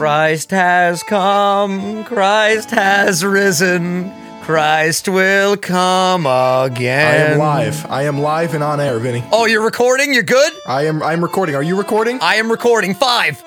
[0.00, 7.32] Christ has come, Christ has risen, Christ will come again.
[7.32, 7.84] I am live.
[7.84, 9.22] I am live and on air, Vinny.
[9.30, 10.14] Oh, you're recording?
[10.14, 10.54] You're good?
[10.66, 11.02] I am.
[11.02, 11.54] I'm recording.
[11.54, 12.18] Are you recording?
[12.22, 12.94] I am recording.
[12.94, 13.44] Five,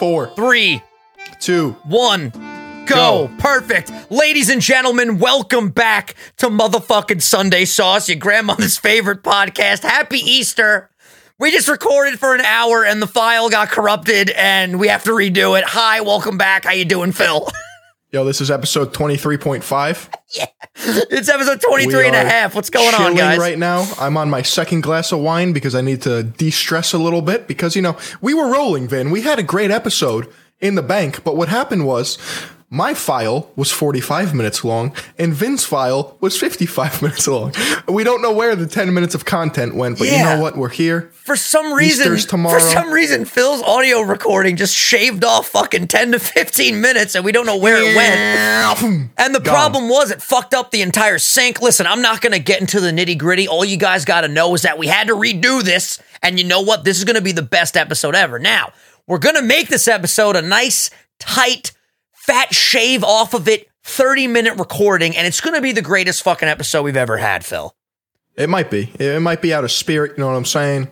[0.00, 0.82] Four, three,
[1.38, 1.76] two.
[1.84, 2.30] one.
[2.86, 3.28] Go.
[3.28, 3.30] Go.
[3.38, 3.92] Perfect.
[4.10, 9.82] Ladies and gentlemen, welcome back to motherfucking Sunday Sauce, your grandmother's favorite podcast.
[9.84, 10.90] Happy Easter.
[11.40, 15.10] We just recorded for an hour and the file got corrupted and we have to
[15.10, 15.64] redo it.
[15.64, 16.64] Hi, welcome back.
[16.64, 17.48] How you doing, Phil?
[18.10, 20.14] Yo, this is episode 23.5.
[20.34, 20.46] yeah.
[20.74, 22.56] it's episode 23 and a half.
[22.56, 23.38] What's going on, guys?
[23.38, 26.98] Right now, I'm on my second glass of wine because I need to de-stress a
[26.98, 29.10] little bit because you know we were rolling, Vin.
[29.12, 30.26] We had a great episode
[30.58, 32.18] in the bank, but what happened was.
[32.70, 37.54] My file was 45 minutes long, and Vin's file was 55 minutes long.
[37.88, 40.54] We don't know where the 10 minutes of content went, but you know what?
[40.54, 41.10] We're here.
[41.12, 42.58] For some reason, Easter's tomorrow.
[42.58, 47.24] for some reason, Phil's audio recording just shaved off fucking 10 to 15 minutes and
[47.24, 49.10] we don't know where it went.
[49.16, 49.54] And the Gone.
[49.54, 51.62] problem was it fucked up the entire sync.
[51.62, 53.48] Listen, I'm not going to get into the nitty gritty.
[53.48, 56.02] All you guys got to know is that we had to redo this.
[56.22, 56.84] And you know what?
[56.84, 58.38] This is going to be the best episode ever.
[58.38, 58.72] Now,
[59.06, 61.72] we're going to make this episode a nice, tight,
[62.28, 65.16] fat shave off of it, 30 minute recording.
[65.16, 67.74] And it's going to be the greatest fucking episode we've ever had, Phil.
[68.36, 68.92] It might be.
[68.98, 70.12] It might be out of spirit.
[70.12, 70.90] You know what I'm saying?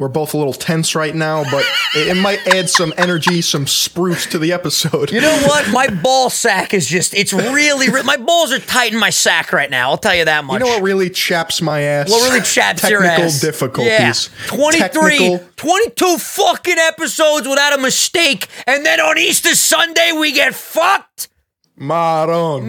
[0.00, 1.62] We're both a little tense right now, but
[1.94, 5.12] it, might add some energy, some spruce to the episode.
[5.12, 5.70] You know what?
[5.70, 9.52] My ball sack is just, it's really, re- my balls are tight in my sack
[9.52, 9.90] right now.
[9.90, 10.54] I'll tell you that much.
[10.54, 12.10] You know what really chaps my ass?
[12.10, 13.40] What really chaps your Technical ass?
[13.42, 14.30] difficulties.
[14.40, 14.46] Yeah.
[14.46, 18.48] 23, Technical- 22 fucking episodes without a mistake.
[18.66, 21.28] And then on Easter Sunday, we get fucked.
[21.80, 22.62] Maron.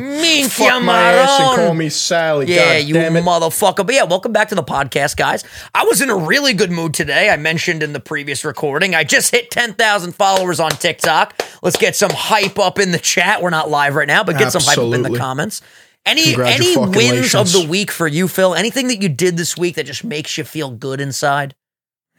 [0.50, 1.56] Fuck my ass and Maron.
[1.58, 2.46] call me Sally.
[2.48, 3.24] Yeah, God you damn it.
[3.26, 3.86] motherfucker.
[3.86, 5.44] But yeah, welcome back to the podcast, guys.
[5.76, 7.30] I was in a really good mood today.
[7.30, 11.40] I mentioned in the previous recording, I just hit 10,000 followers on TikTok.
[11.62, 13.42] Let's get some hype up in the chat.
[13.42, 15.20] We're not live right now, but get some hype up in the Absolutely.
[15.20, 15.62] comments.
[16.06, 18.56] Any any wins of the week for you, Phil?
[18.56, 21.54] Anything that you did this week that just makes you feel good inside?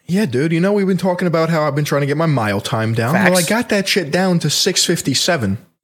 [0.06, 0.52] Yeah, dude.
[0.52, 2.92] You know we've been talking about how I've been trying to get my mile time
[2.92, 3.14] down.
[3.14, 3.48] Well, I Facts.
[3.48, 4.48] Got that shit down to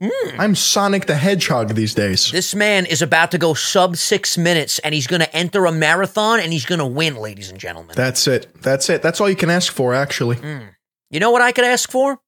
[0.00, 0.40] 657.
[0.40, 2.30] I'm Sonic the Hedgehog these days.
[2.30, 5.72] This man is about to go sub six minutes, and he's going to enter a
[5.72, 7.94] marathon, and he's going to win, ladies and gentlemen.
[7.96, 8.46] That's it.
[8.62, 9.02] That's it.
[9.02, 10.36] That's all you can ask for, actually.
[10.36, 10.68] Mm.
[11.10, 12.18] You know what I could ask for?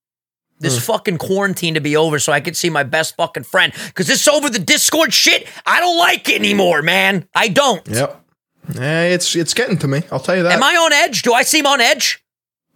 [0.59, 0.93] This Hmm.
[0.93, 3.73] fucking quarantine to be over so I could see my best fucking friend.
[3.87, 7.27] Because this over the Discord shit, I don't like it anymore, man.
[7.35, 7.87] I don't.
[7.89, 8.21] Yep.
[8.79, 10.03] Eh, it's it's getting to me.
[10.13, 10.53] I'll tell you that.
[10.53, 11.23] Am I on edge?
[11.23, 12.20] Do I seem on edge?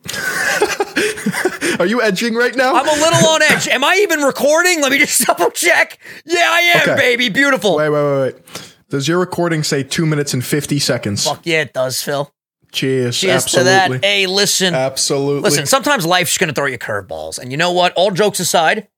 [1.81, 2.75] Are you edging right now?
[2.75, 3.67] I'm a little on edge.
[3.69, 4.81] Am I even recording?
[4.83, 5.99] Let me just double check.
[6.25, 6.97] Yeah, I am, Okay.
[6.97, 7.29] baby.
[7.31, 7.77] Beautiful.
[7.77, 8.75] wait, wait, wait, wait.
[8.91, 11.25] Does your recording say two minutes and fifty seconds?
[11.25, 12.33] Fuck yeah, it does, Phil.
[12.71, 13.19] Cheers.
[13.19, 13.71] Cheers Absolutely.
[13.73, 14.05] to that.
[14.05, 14.75] Hey, listen.
[14.75, 15.41] Absolutely.
[15.43, 17.39] Listen, sometimes life's going to throw you curveballs.
[17.39, 17.93] And you know what?
[17.95, 18.89] All jokes aside,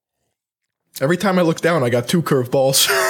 [0.98, 2.88] Every time I look down, I got two curveballs.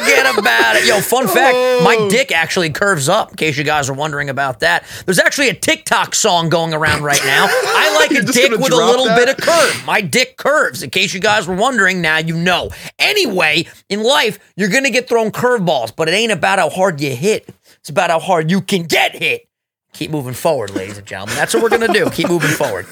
[0.00, 0.86] Forget about it.
[0.86, 4.60] Yo, fun fact my dick actually curves up, in case you guys are wondering about
[4.60, 4.84] that.
[5.06, 7.46] There's actually a TikTok song going around right now.
[7.48, 9.16] I like a dick with a little that?
[9.16, 9.86] bit of curve.
[9.86, 12.00] My dick curves, in case you guys were wondering.
[12.00, 12.70] Now you know.
[12.98, 17.00] Anyway, in life, you're going to get thrown curveballs, but it ain't about how hard
[17.00, 19.48] you hit, it's about how hard you can get hit.
[19.92, 21.34] Keep moving forward, ladies and gentlemen.
[21.34, 22.08] That's what we're going to do.
[22.10, 22.86] Keep moving forward.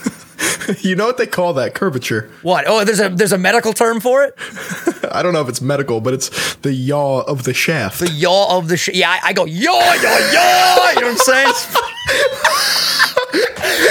[0.80, 1.74] you know what they call that?
[1.74, 2.30] Curvature.
[2.42, 2.64] What?
[2.66, 4.34] Oh, there's a there's a medical term for it?
[5.12, 8.00] I don't know if it's medical, but it's the yaw of the shaft.
[8.00, 9.10] The yaw of the sh- yeah.
[9.10, 10.90] I, I go yaw yaw yaw.
[10.90, 12.94] You know what I'm saying?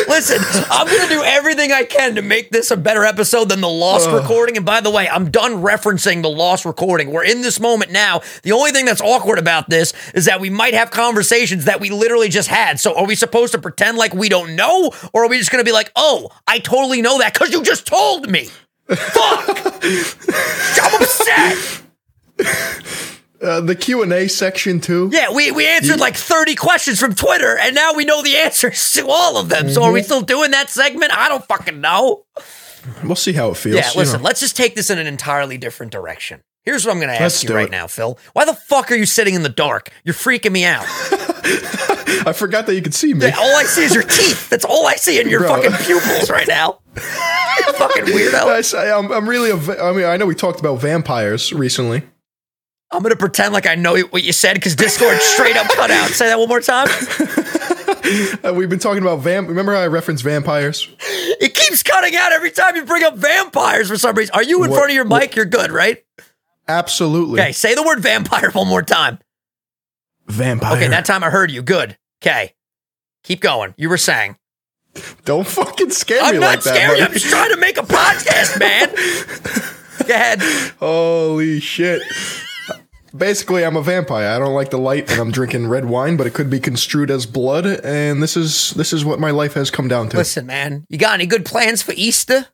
[0.08, 0.40] Listen,
[0.72, 4.10] I'm gonna do everything I can to make this a better episode than the lost
[4.10, 4.56] recording.
[4.58, 7.12] And by the way, I'm done referencing the lost recording.
[7.12, 8.22] We're in this moment now.
[8.44, 11.90] The only thing that's awkward about this is that we might have conversations that we
[11.90, 12.80] literally just had.
[12.80, 15.64] So are we supposed to pretend like we don't know, or are we just gonna
[15.64, 18.50] be like, oh, I totally know that because you just told me?
[18.88, 19.84] Fuck!
[20.84, 21.84] I'm upset.
[23.42, 25.10] Uh, the Q and A section too.
[25.12, 28.94] Yeah, we, we answered like 30 questions from Twitter, and now we know the answers
[28.94, 29.70] to all of them.
[29.70, 31.12] So are we still doing that segment?
[31.16, 32.26] I don't fucking know.
[33.04, 33.76] We'll see how it feels.
[33.76, 34.26] Yeah, listen, know.
[34.26, 36.42] let's just take this in an entirely different direction.
[36.64, 37.72] Here's what I'm going to ask you right it.
[37.72, 38.20] now, Phil.
[38.34, 39.90] Why the fuck are you sitting in the dark?
[40.04, 40.84] You're freaking me out.
[42.28, 43.26] I forgot that you could see me.
[43.32, 44.50] all I see is your teeth.
[44.50, 45.62] That's all I see in your Bro.
[45.62, 46.80] fucking pupils right now.
[46.96, 48.76] fucking weirdo.
[48.76, 49.52] I, I'm, I'm really.
[49.52, 52.04] A, I mean, I know we talked about vampires recently.
[52.92, 55.92] I'm going to pretend like I know what you said because Discord straight up cut
[55.92, 56.10] out.
[56.10, 56.88] Say that one more time.
[58.42, 59.50] Uh, we've been talking about vamp.
[59.50, 60.88] Remember how I referenced vampires?
[61.42, 64.34] It keeps cutting out every time you bring up vampires for some reason.
[64.34, 65.36] Are you in What- front of your mic?
[65.36, 66.06] You're good, right?
[66.70, 67.42] Absolutely.
[67.42, 69.20] Okay, say the word vampire one more time.
[70.28, 70.78] Vampire.
[70.78, 71.62] Okay, that time I heard you.
[71.62, 71.98] Good.
[72.24, 72.54] Okay.
[73.24, 73.74] Keep going.
[73.78, 74.38] You were saying.
[75.26, 76.76] Don't fucking scare I'm me not like that.
[76.76, 77.00] scared.
[77.02, 78.88] I'm just trying to make a podcast, man.
[80.08, 80.42] Go ahead.
[80.80, 82.02] Holy shit.
[83.18, 84.28] Basically, I'm a vampire.
[84.30, 87.10] I don't like the light, and I'm drinking red wine, but it could be construed
[87.10, 87.66] as blood.
[87.66, 90.18] And this is this is what my life has come down to.
[90.18, 92.48] Listen, man, you got any good plans for Easter?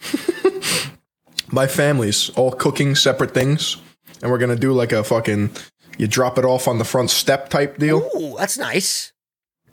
[1.50, 3.76] My family's all cooking separate things,
[4.20, 5.50] and we're gonna do like a fucking
[5.96, 9.12] you drop it off on the front step type deal, Ooh, that's nice.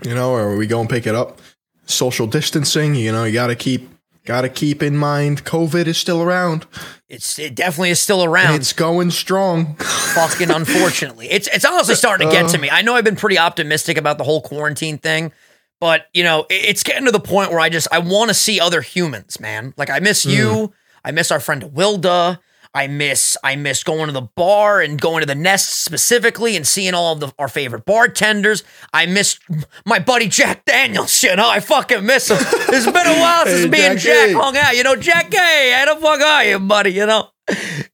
[0.03, 1.41] you know, or we go and pick it up.
[1.85, 3.89] Social distancing, you know, you gotta keep
[4.25, 6.65] gotta keep in mind COVID is still around.
[7.09, 8.55] It's it definitely is still around.
[8.55, 9.75] It's going strong.
[9.75, 11.29] fucking unfortunately.
[11.29, 12.61] It's it's honestly starting to get to uh.
[12.61, 12.69] me.
[12.69, 15.31] I know I've been pretty optimistic about the whole quarantine thing,
[15.79, 18.33] but you know, it- it's getting to the point where I just I want to
[18.33, 19.73] see other humans, man.
[19.77, 20.31] Like I miss hmm.
[20.31, 20.73] you,
[21.03, 22.39] I miss our friend Wilda.
[22.75, 26.65] I miss I miss going to the bar and going to the nest specifically and
[26.67, 28.63] seeing all of the, our favorite bartenders.
[28.91, 29.39] I miss
[29.85, 31.23] my buddy Jack Daniels.
[31.23, 32.37] You know, I fucking miss him.
[32.39, 34.33] It's been a while since Hey, me and Jack Jack A.
[34.41, 34.75] hung out.
[34.75, 36.91] You know, Jack, hey, how the fuck are you, buddy?
[36.91, 37.29] You know,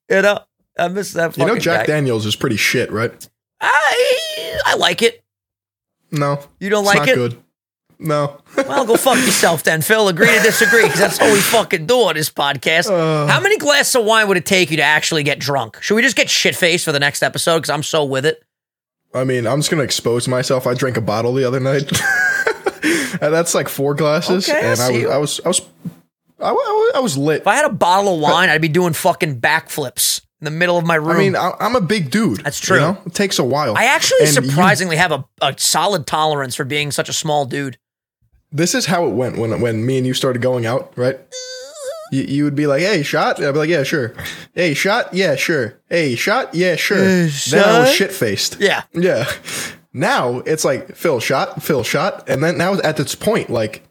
[0.09, 0.39] you know,
[0.77, 1.37] I miss that.
[1.37, 1.93] You know, Jack guy.
[1.93, 3.27] Daniels is pretty shit, right?
[3.61, 5.23] I I like it.
[6.11, 7.15] No, You don't it's like not it?
[7.15, 7.43] good.
[8.01, 8.39] No.
[8.55, 10.07] Well, go fuck yourself then, Phil.
[10.07, 12.89] Agree to disagree, because that's all we fucking do on this podcast.
[12.89, 13.27] Uh.
[13.27, 15.81] How many glasses of wine would it take you to actually get drunk?
[15.81, 17.57] Should we just get shit faced for the next episode?
[17.57, 18.41] Because I'm so with it.
[19.13, 20.65] I mean, I'm just gonna expose myself.
[20.65, 21.91] I drank a bottle the other night.
[23.21, 25.05] and that's like four glasses, Okay, and I was.
[25.05, 25.61] I was, I was,
[26.39, 27.41] I was, I was lit.
[27.41, 30.77] If I had a bottle of wine, I'd be doing fucking backflips in the middle
[30.77, 31.09] of my room.
[31.09, 32.45] I mean, I, I'm a big dude.
[32.45, 32.77] That's true.
[32.77, 32.97] You know?
[33.05, 33.75] It takes a while.
[33.77, 37.45] I actually And you- surprisingly have a, a solid tolerance for being such a small
[37.45, 37.77] dude.
[38.51, 41.19] This is how it went when when me and you started going out, right?
[42.11, 44.13] You, you would be like, "Hey, shot." I'd be like, "Yeah, sure."
[44.55, 45.13] Hey, shot.
[45.13, 45.79] Yeah, sure.
[45.89, 46.53] Hey, shot.
[46.53, 46.97] Yeah, sure.
[46.97, 48.57] Hey, then I was shit faced.
[48.59, 48.83] Yeah.
[48.93, 49.25] Yeah.
[49.93, 53.83] Now it's like Phil shot, Phil shot, and then now at this point, like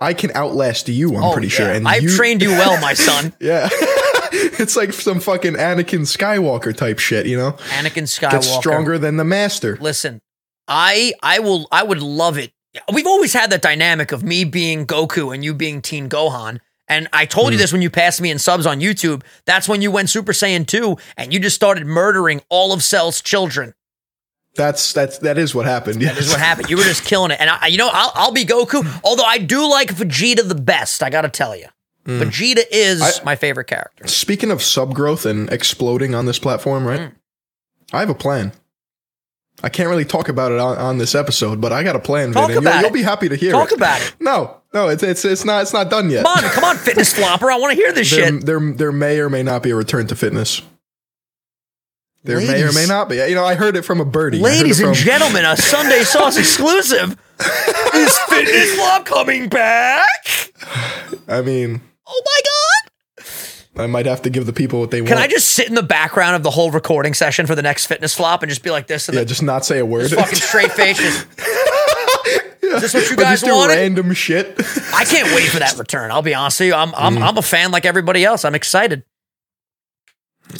[0.00, 1.16] I can outlast you.
[1.16, 1.68] I'm Oh, pretty sure.
[1.68, 3.32] And I've you, trained you well, my son.
[3.40, 3.68] Yeah.
[4.32, 7.52] it's like some fucking Anakin Skywalker type shit, you know?
[7.70, 8.30] Anakin Skywalker.
[8.30, 9.76] Gets stronger than the master.
[9.80, 10.22] listen
[10.68, 12.52] i i will i would love it
[12.92, 17.08] we've always had that dynamic of me being goku and you being teen gohan and
[17.12, 17.62] i told you Hmm.
[17.62, 20.66] this when you passed me in subs on youtube that's when you went super saiyan
[20.66, 23.74] 2 and you just started murdering all of cell's children
[24.56, 26.00] That's that's that is what happened.
[26.02, 28.32] that is what happened you were just killing it and I, you know I'll, I'll
[28.32, 31.66] be goku although i do like vegeta the best i gotta tell you
[32.06, 33.00] vegeta is.
[33.02, 37.00] I- my favorite character Speaking of sub growth and exploding on this platform, right?
[37.00, 37.12] Mm.
[37.92, 38.52] I have a plan.
[39.62, 42.32] I can't really talk about it on, on this episode, but I got a plan,
[42.32, 43.76] Talk Vin, and you'll, you'll be happy to hear talk it.
[43.76, 46.24] about it No, no, it's it's it's not it's not done yet.
[46.24, 48.92] come on come on fitness flopper i want to hear this there, shit there there
[48.92, 50.62] may or may not be a return to fitness.
[52.22, 53.16] There may or may not be.
[53.16, 54.38] You know, I heard it from a birdie.
[54.38, 57.16] I heard it Ladies and gentlemen, a Sunday Sauce exclusive.
[57.94, 60.52] Is Fitness Flop coming back?
[61.26, 62.49] I mean, Oh my God.
[63.76, 65.10] I might have to give the people what they want.
[65.10, 65.18] Can.
[65.18, 68.14] I just sit in the background of the whole recording session for the next Fitness
[68.14, 70.10] Flop and just be like this and yeah, just not say a word.
[70.10, 70.98] fucking straight face?
[70.98, 71.26] Just,
[72.62, 73.74] Is this what you But guys wanted?
[73.74, 74.54] random shit.
[74.94, 76.10] I can't wait for that return.
[76.10, 76.74] I'll be honest with you.
[76.74, 77.22] I'm, I'm, mm-hmm.
[77.24, 78.44] I'm a fan like everybody else.
[78.44, 79.04] I'm excited.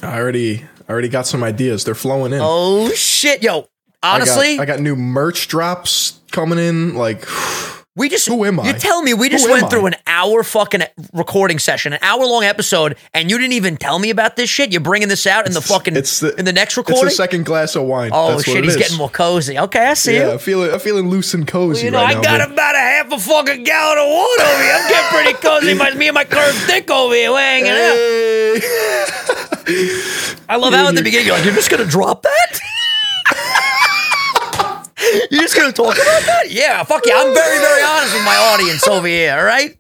[0.03, 1.85] I already I already got some ideas.
[1.85, 2.41] They're flowing in.
[2.43, 3.43] Oh, shit.
[3.43, 3.69] Yo,
[4.03, 6.95] I got- honestly, I got, new merch drops coming in.
[6.95, 7.25] Like,
[7.97, 8.69] We just Who am I?
[8.69, 9.89] You tell me we just Who went through I?
[9.89, 14.11] an hour fucking recording session, an hour long episode, and you didn't even tell me
[14.11, 14.71] about this shit.
[14.71, 17.07] You're bringing this out in the fucking it's the- in the next it's recording.
[17.07, 18.13] the second glass of wine.
[18.15, 18.79] oh That's what shit, it he's is.
[18.81, 19.59] getting more cozy.
[19.59, 20.31] Okay, I see Yeah, you.
[20.35, 22.23] I'm feeling I'm feeling loose and cozy You know, right I now.
[22.23, 24.73] got but- about a half a fucking gallon of water over here.
[24.73, 25.75] I'm getting pretty cozy.
[25.75, 27.97] My, me and my curved dick over here, we're hanging out.
[30.49, 32.61] I love how at the beginning you're like, you're just gonna drop that?
[35.31, 36.51] You're just gonna talk about that?
[36.51, 37.15] Yeah, fuck yeah.
[37.17, 39.77] I'm very, very honest with my audience over here, all right?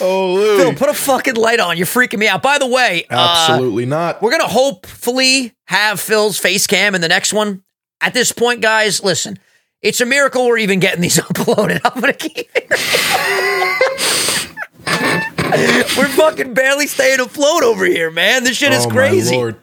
[0.00, 0.58] oh.
[0.58, 1.76] Phil, put a fucking light on.
[1.76, 2.42] You're freaking me out.
[2.42, 4.22] By the way, uh, Absolutely not.
[4.22, 7.62] we're gonna hopefully have Phil's face cam in the next one.
[8.00, 9.38] At this point, guys, listen,
[9.80, 11.80] it's a miracle we're even getting these uploaded.
[11.84, 12.66] I'm gonna keep it.
[15.96, 18.44] we're fucking barely staying afloat over here, man.
[18.44, 19.32] This shit is oh, crazy.
[19.32, 19.56] My Lord.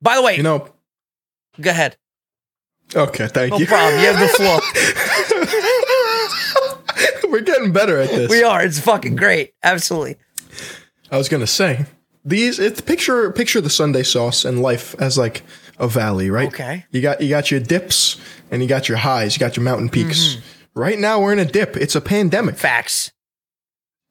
[0.00, 0.68] By the way, You know.
[1.60, 1.96] go ahead.
[2.94, 3.66] Okay, thank No you.
[3.66, 4.00] problem.
[4.00, 4.60] You have the floor.
[7.30, 8.30] We're getting better at this.
[8.30, 8.62] we are.
[8.62, 9.52] It's fucking great.
[9.62, 10.16] Absolutely.
[11.10, 11.84] I was gonna say
[12.24, 12.58] these.
[12.58, 15.42] It's picture picture the Sunday sauce and life as like
[15.78, 16.48] a valley, right?
[16.48, 16.86] Okay.
[16.90, 18.18] You got you got your dips
[18.50, 19.34] and you got your highs.
[19.36, 20.18] You got your mountain peaks.
[20.36, 20.40] Mm-hmm.
[20.80, 21.76] Right now we're in a dip.
[21.76, 22.56] It's a pandemic.
[22.56, 23.12] Facts.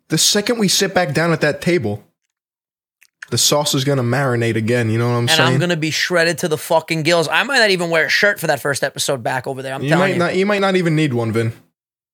[0.09, 2.03] The second we sit back down at that table,
[3.29, 4.89] the sauce is gonna marinate again.
[4.89, 5.53] You know what I'm And saying?
[5.53, 7.27] I'm gonna be shredded to the fucking gills.
[7.27, 9.73] I might not even wear a shirt for that first episode back over there.
[9.73, 10.19] I'm you telling might you.
[10.19, 10.35] not.
[10.35, 11.53] You might not even need one, Vin.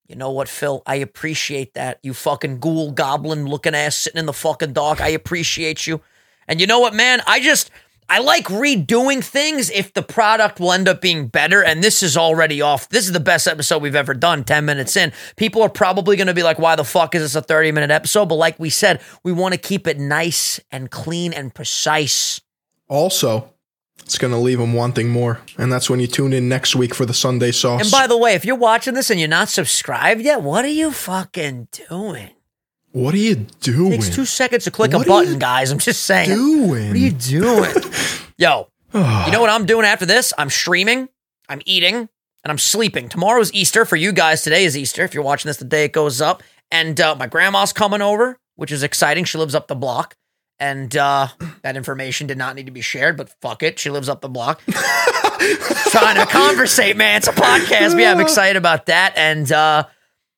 [0.08, 0.84] You know what, Phil?
[0.86, 2.00] I appreciate that.
[2.04, 5.02] You fucking ghoul goblin looking ass sitting in the fucking dark.
[5.02, 6.02] I appreciate you.
[6.48, 7.22] And you know what, man?
[7.26, 7.72] I just
[8.10, 11.64] I like redoing things if the product will end up being better.
[11.64, 12.90] And this is already off.
[12.90, 15.12] This is the best episode we've ever done, 10 minutes in.
[15.36, 17.92] People are probably going to be like, why the fuck is this a 30 minute
[17.92, 18.26] episode?
[18.30, 22.42] But like we said, we want to keep it nice and clean and precise.
[22.88, 23.50] Also,
[24.02, 25.42] it's going to leave them wanting more.
[25.58, 27.82] And that's when you tune in next week for the Sunday sauce.
[27.82, 30.70] And by the way, if you're watching this and you're not subscribed yet, what are
[30.70, 32.32] you fucking doing?
[32.94, 33.94] What are you doing?
[33.94, 35.72] It takes two seconds to click What a button, guys.
[35.72, 36.30] I'm just saying.
[36.70, 37.60] What are you doing?
[37.60, 37.94] What are you doing?
[38.38, 40.32] Yo, you know what I'm doing after this?
[40.38, 41.10] I'm streaming,
[41.50, 43.10] I'm eating, and I'm sleeping.
[43.10, 43.84] Tomorrow's Easter.
[43.86, 45.04] For you guys, today is Easter.
[45.04, 46.44] If you're watching this the day it goes up.
[46.72, 49.26] And uh, my grandma's coming over, which is exciting.
[49.26, 50.16] She lives up the block.
[50.60, 51.30] And uh,
[51.64, 53.80] that information did not need to be shared, but fuck it.
[53.80, 54.62] She lives up the block.
[54.68, 57.18] Trying to conversate, man.
[57.18, 58.00] It's a podcast.
[58.00, 59.14] Yeah, I'm excited about that.
[59.18, 59.86] And uh,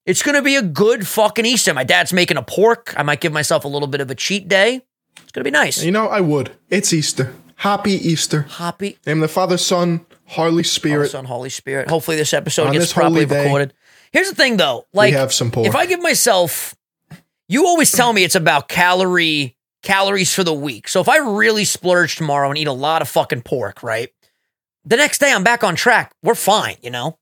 [0.06, 1.74] it's going to be a good fucking Easter.
[1.74, 2.94] My dad's making a pork.
[2.98, 4.82] I might give myself a little bit of a cheat day.
[5.18, 5.84] It's going to be nice.
[5.84, 6.52] You know, I would.
[6.70, 7.34] It's Easter.
[7.58, 8.44] Happy Easter.
[8.44, 11.12] Happy Name the Father, Son, Holy Spirit.
[11.12, 11.90] Son, Holy Spirit.
[11.90, 13.74] Hopefully, this episode On gets this properly day, recorded.
[14.12, 14.86] Here's the thing, though.
[14.94, 15.68] Like, we have some pork.
[15.68, 16.76] if I give myself,
[17.48, 20.88] you always tell me it's about calorie calories for the week.
[20.88, 24.10] So if I really splurge tomorrow and eat a lot of fucking pork, right?
[24.84, 26.12] The next day I'm back on track.
[26.22, 27.18] We're fine, you know.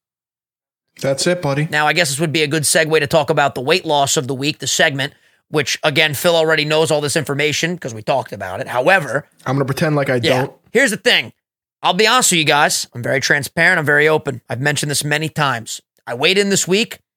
[1.01, 1.67] That's it, buddy.
[1.69, 4.15] Now, I guess this would be a good segue to talk about the weight loss
[4.15, 5.13] of the week, the segment,
[5.49, 8.67] which again, Phil already knows all this information because we talked about it.
[8.67, 10.53] However, I'm going to pretend like I yeah, don't.
[10.71, 11.33] here's the thing.
[11.81, 12.87] I'll be honest with you guys.
[12.93, 13.79] I'm very transparent.
[13.79, 14.41] I'm very open.
[14.49, 15.81] I've mentioned this many times.
[16.07, 16.99] I weighed in this week.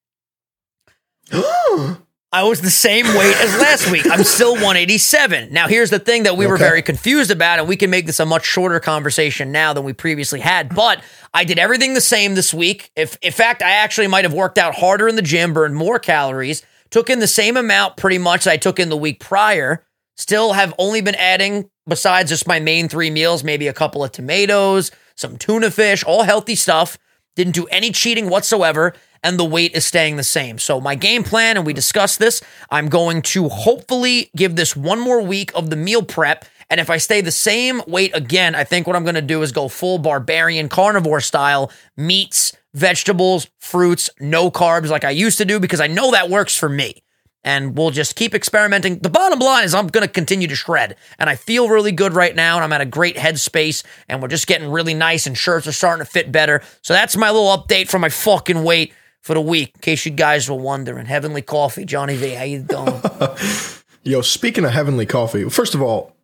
[2.37, 4.05] I was the same weight as last week.
[4.07, 5.51] I'm still 187.
[5.51, 8.19] Now, here's the thing that we were very confused about, and we can make this
[8.19, 10.75] a much shorter conversation now than we previously had.
[10.75, 11.01] But
[11.33, 12.91] I did everything the same this week.
[12.95, 15.97] If, in fact, I actually might have worked out harder in the gym, burned more
[15.97, 19.83] calories, took in the same amount pretty much that I took in the week prior.
[20.15, 24.11] Still have only been adding, besides just my main three meals, maybe a couple of
[24.11, 26.99] tomatoes, some tuna fish, all healthy stuff.
[27.35, 30.59] Didn't do any cheating whatsoever, and the weight is staying the same.
[30.59, 34.99] So, my game plan, and we discussed this, I'm going to hopefully give this one
[34.99, 36.45] more week of the meal prep.
[36.69, 39.41] And if I stay the same weight again, I think what I'm going to do
[39.41, 45.45] is go full barbarian carnivore style meats, vegetables, fruits, no carbs like I used to
[45.45, 47.03] do because I know that works for me
[47.47, 48.99] and we'll just keep experimenting.
[48.99, 52.11] The bottom line is I'm going to continue to shred, and I feel really good
[52.11, 55.37] right now, and I'm at a great headspace, and we're just getting really nice, and
[55.37, 56.61] shirts are starting to fit better.
[56.81, 60.11] So that's my little update for my fucking weight for the week, in case you
[60.11, 61.05] guys were wondering.
[61.05, 63.01] Heavenly Coffee, Johnny V, how you doing?
[64.03, 66.15] Yo, speaking of heavenly coffee, first of all,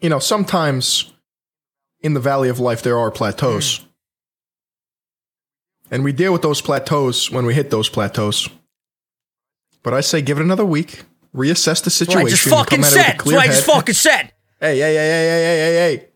[0.00, 1.12] you know, sometimes
[2.00, 3.80] in the valley of life there are plateaus.
[3.80, 3.84] Mm.
[5.90, 8.48] And we deal with those plateaus when we hit those plateaus.
[9.82, 11.02] But I say give it another week,
[11.34, 13.04] reassess the That's situation, what I just fucking come at it said.
[13.04, 13.74] That's what I just head.
[13.74, 14.32] fucking said.
[14.60, 16.06] Hey, hey, hey, hey, hey, hey, hey, hey.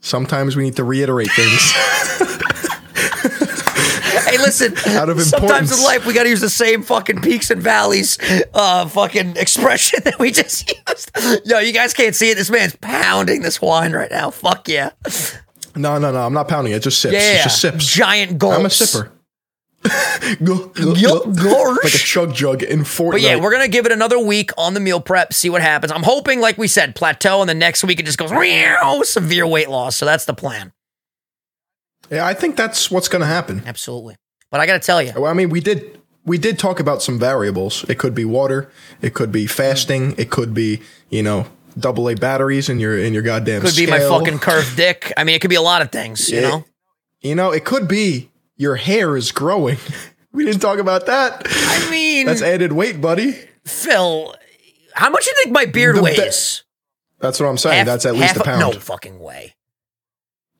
[0.00, 1.72] Sometimes we need to reiterate things.
[4.32, 4.72] Hey, listen.
[4.96, 5.32] Out of sometimes
[5.70, 5.78] importance.
[5.78, 8.18] in life we got to use the same fucking peaks and valleys,
[8.54, 11.10] uh, fucking expression that we just used.
[11.46, 12.36] Yo, you guys can't see it.
[12.36, 14.30] This man's pounding this wine right now.
[14.30, 14.90] Fuck yeah.
[15.76, 16.24] no, no, no.
[16.24, 16.82] I'm not pounding it.
[16.82, 17.12] Just sips.
[17.12, 17.86] Yeah, It's just sips.
[17.86, 18.58] giant gulps.
[18.58, 19.10] I'm a sipper.
[20.44, 21.32] Go- go- Yup, go.
[21.32, 21.78] gorge.
[21.82, 23.10] like a chug jug in Fortnite.
[23.12, 25.90] But yeah, we're gonna give it another week on the meal prep, see what happens.
[25.92, 29.46] I'm hoping, like we said, plateau, and the next week it just goes meow, severe
[29.46, 29.96] weight loss.
[29.96, 30.72] So that's the plan.
[32.10, 33.62] Yeah, I think that's what's going to happen.
[33.66, 34.16] Absolutely.
[34.52, 37.18] But I gotta tell you, Well, I mean, we did we did talk about some
[37.18, 37.84] variables.
[37.88, 38.70] It could be water.
[39.00, 40.14] It could be fasting.
[40.18, 40.80] It could be
[41.10, 43.62] you know double A batteries in your in your goddamn.
[43.62, 45.12] could be my fucking curved dick.
[45.16, 46.30] I mean, it could be a lot of things.
[46.30, 46.48] You Yeah.
[46.48, 46.64] know.
[47.22, 49.78] You know, it could be your hair is growing.
[50.32, 51.42] we didn't talk about that.
[51.50, 53.38] I mean, That's added weight, buddy.
[53.64, 54.34] Phil,
[54.94, 56.62] how much do you think my beard The weighs?
[57.20, 57.78] That's what I'm saying.
[57.78, 59.54] Half- That's at least a pound, No fucking way.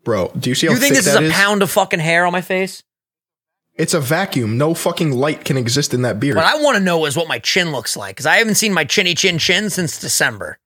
[0.05, 0.31] bro.
[0.39, 1.33] Do you see how You think this is a is?
[1.33, 2.83] pound of fucking hair on my face?
[3.75, 4.59] It's a vacuum.
[4.59, 6.37] No fucking light can exist in that beard.
[6.37, 8.73] What I want to know is what my chin looks like because I haven't seen
[8.75, 10.59] my chinny chin chin since December.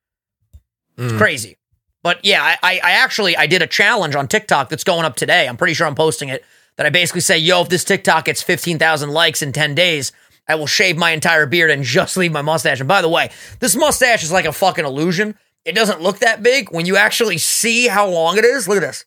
[0.98, 1.18] It's Mm.
[1.18, 1.56] crazy.
[2.02, 5.16] But yeah, I, I, I actually I did a challenge on TikTok that's going up
[5.16, 5.46] today.
[5.48, 6.44] I'm pretty sure I'm posting it.
[6.76, 10.12] That I basically say, yo, if this TikTok gets 15,000 likes in 10 days,
[10.46, 12.80] I will shave my entire beard and just leave my mustache.
[12.80, 15.36] And by the way, this mustache is like a fucking illusion.
[15.64, 18.68] It doesn't look that big when you actually see how long it is.
[18.68, 19.04] Look at this.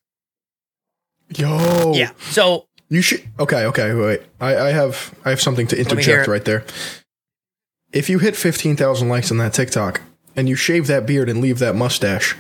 [1.36, 1.94] Yo.
[1.94, 2.12] Yeah.
[2.32, 3.24] So You should.
[3.40, 3.66] Okay.
[3.66, 3.94] Okay.
[3.94, 4.22] Wait.
[4.40, 5.14] I, I have.
[5.24, 6.66] I have something to interject right there.
[7.92, 10.02] If you hit fifteen thousand likes on that TikTok
[10.36, 12.36] and you shave that beard and leave that mustache,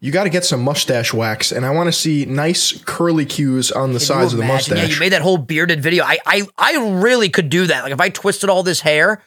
[0.00, 3.72] you got to get some mustache wax, and I want to see nice curly cues
[3.72, 4.78] on the Can sides of the mustache.
[4.78, 6.04] Yeah, you made that whole bearded video.
[6.04, 7.82] I, I, I really could do that.
[7.82, 9.22] Like if I twisted all this hair,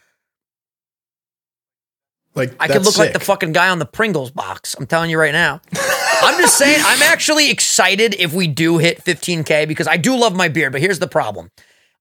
[2.35, 4.75] like I could look like the fucking guy on the Pringles box.
[4.79, 5.61] I'm telling you right now.
[6.23, 10.35] I'm just saying, I'm actually excited if we do hit 15K because I do love
[10.35, 11.51] my beard, but here's the problem.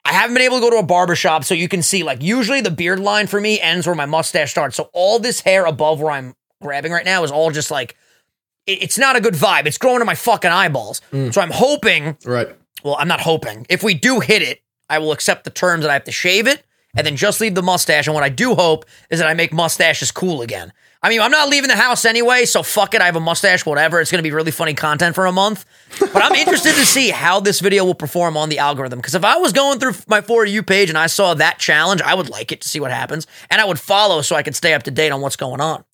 [0.05, 2.23] I haven't been able to go to a barber shop so you can see, like,
[2.23, 4.77] usually the beard line for me ends where my mustache starts.
[4.77, 7.97] So all this hair above where I'm grabbing right now is all just like,
[8.67, 9.67] it- it's not a good vibe.
[9.67, 11.01] It's growing to my fucking eyeballs.
[11.13, 11.33] Mm.
[11.35, 12.49] So I'm hoping right.
[12.83, 13.67] well, I'm not hoping.
[13.69, 16.47] If we do hit it, I will accept the terms that I have to shave
[16.47, 16.63] it
[16.97, 18.07] and then just leave the mustache.
[18.07, 20.73] And what I do hope is that I make mustaches cool again.
[21.03, 23.01] I mean, I'm not leaving the house anyway, so fuck it.
[23.01, 24.01] I have a mustache, whatever.
[24.01, 25.65] It's going to be really funny content for a month.
[25.99, 28.99] But I'm interested to see how this video will perform on the algorithm.
[28.99, 32.03] Because if I was going through my For You page and I saw that challenge,
[32.03, 33.27] I would like it to see what happens.
[33.51, 35.85] And I would follow so I could stay up to date on what's going on.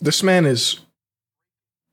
[0.00, 0.80] This man is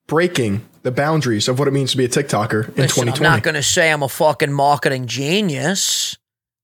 [0.08, 3.26] breaking the boundaries of what it means to be a TikToker in Listen, 2020.
[3.26, 6.18] I'm not going to say I'm a fucking marketing genius,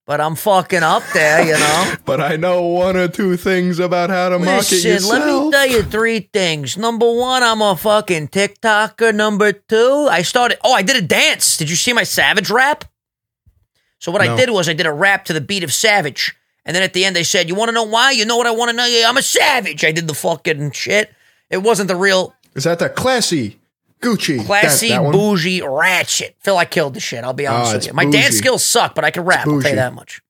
[0.07, 1.95] but I'm fucking up there, you know?
[2.05, 5.11] but I know one or two things about how to market Listen, yourself.
[5.11, 6.77] let me tell you three things.
[6.77, 9.13] Number one, I'm a fucking TikToker.
[9.13, 10.59] Number two, I started.
[10.63, 11.57] Oh, I did a dance.
[11.57, 12.85] Did you see my Savage rap?
[13.99, 16.35] So what I did was I did a rap to the beat of Savage,
[16.65, 18.11] and then at the end they said, "You want to know why?
[18.11, 18.85] You know what I want to know?
[18.85, 21.11] Yeah, I'm a savage." I did the fucking shit.
[21.49, 23.59] It wasn't the real Is that that classy,
[24.01, 26.35] Gucci, classy, that, that bougie, ratchet.
[26.39, 27.23] Phil, I killed the shit.
[27.23, 27.93] I'll be honest Ah, with you.
[27.93, 29.47] My dance skills suck, but I can rap.
[29.47, 30.21] I'll tell you that much.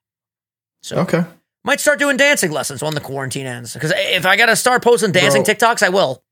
[0.82, 1.24] So Okay.
[1.66, 3.74] might start doing dancing lessons when the quarantine ends.
[3.74, 5.54] Because if I got to start posting dancing Bro.
[5.56, 6.24] TikToks, I will.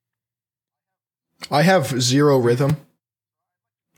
[1.51, 2.77] I have zero rhythm,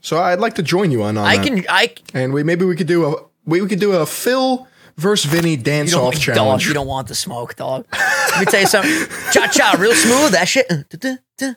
[0.02, 1.46] so I'd like to join you on, on I that.
[1.46, 1.64] can.
[1.68, 4.66] I and we maybe we could do a we, we could do a Phil
[4.96, 6.66] versus Vinny dance off dog, challenge.
[6.66, 7.86] you don't want the smoke, dog.
[7.92, 8.92] Let me tell you something.
[9.32, 10.32] Cha cha, real smooth.
[10.32, 10.66] That shit.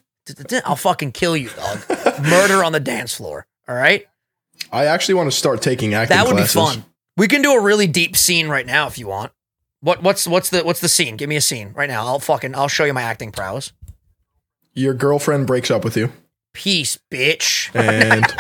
[0.65, 1.79] I'll fucking kill you, dog.
[2.21, 3.47] Murder on the dance floor.
[3.67, 4.05] All right.
[4.71, 6.15] I actually want to start taking acting.
[6.15, 6.53] That would classes.
[6.53, 6.85] be fun.
[7.17, 9.31] We can do a really deep scene right now if you want.
[9.81, 11.17] What what's what's the what's the scene?
[11.17, 12.05] Give me a scene right now.
[12.05, 13.73] I'll fucking I'll show you my acting prowess.
[14.74, 16.11] Your girlfriend breaks up with you,
[16.53, 17.69] Peace, bitch.
[17.75, 18.22] and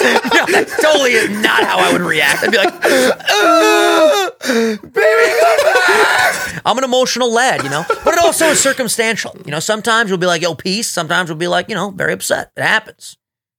[0.00, 2.44] no, that's totally not how I would react.
[2.44, 2.74] I'd be like,
[3.32, 4.30] "Uh,
[4.86, 6.49] baby, come back.
[6.64, 9.36] I'm an emotional lad, you know, but it also is circumstantial.
[9.44, 10.88] You know, sometimes we'll be like, yo, peace.
[10.88, 12.52] Sometimes we'll be like, you know, very upset.
[12.56, 13.16] It happens.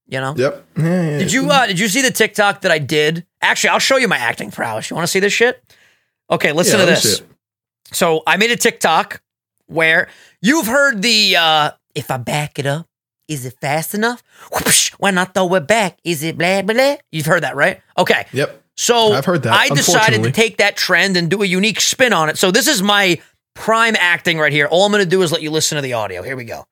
[0.08, 0.34] You know.
[0.38, 0.66] yep.
[0.78, 3.26] Yeah, yeah, Did you uh, did you see the TikTok that I did?
[3.42, 4.90] Actually, I'll show you my acting prowess.
[4.90, 5.64] You want to see this shit?
[6.30, 7.24] Okay, listen Yeah, to this.
[7.94, 9.22] So I made a TikTok
[9.68, 10.10] where
[10.42, 12.88] you've heard the uh, if I back it up,
[13.28, 14.22] is it fast enough?
[14.52, 16.74] Whoosh, when I throw it back, is it blah blah?
[16.76, 16.96] blah?
[17.12, 17.82] You've heard that, right?
[17.98, 18.26] Okay.
[18.34, 18.61] Yep.
[18.82, 22.14] So I've heard that, I decided to take that trend and do a unique spin
[22.14, 22.40] on it.
[22.40, 23.22] So this is my
[23.54, 24.66] prime acting right here.
[24.66, 26.24] All I'm going to do is let you listen to the audio.
[26.24, 26.66] Here we go.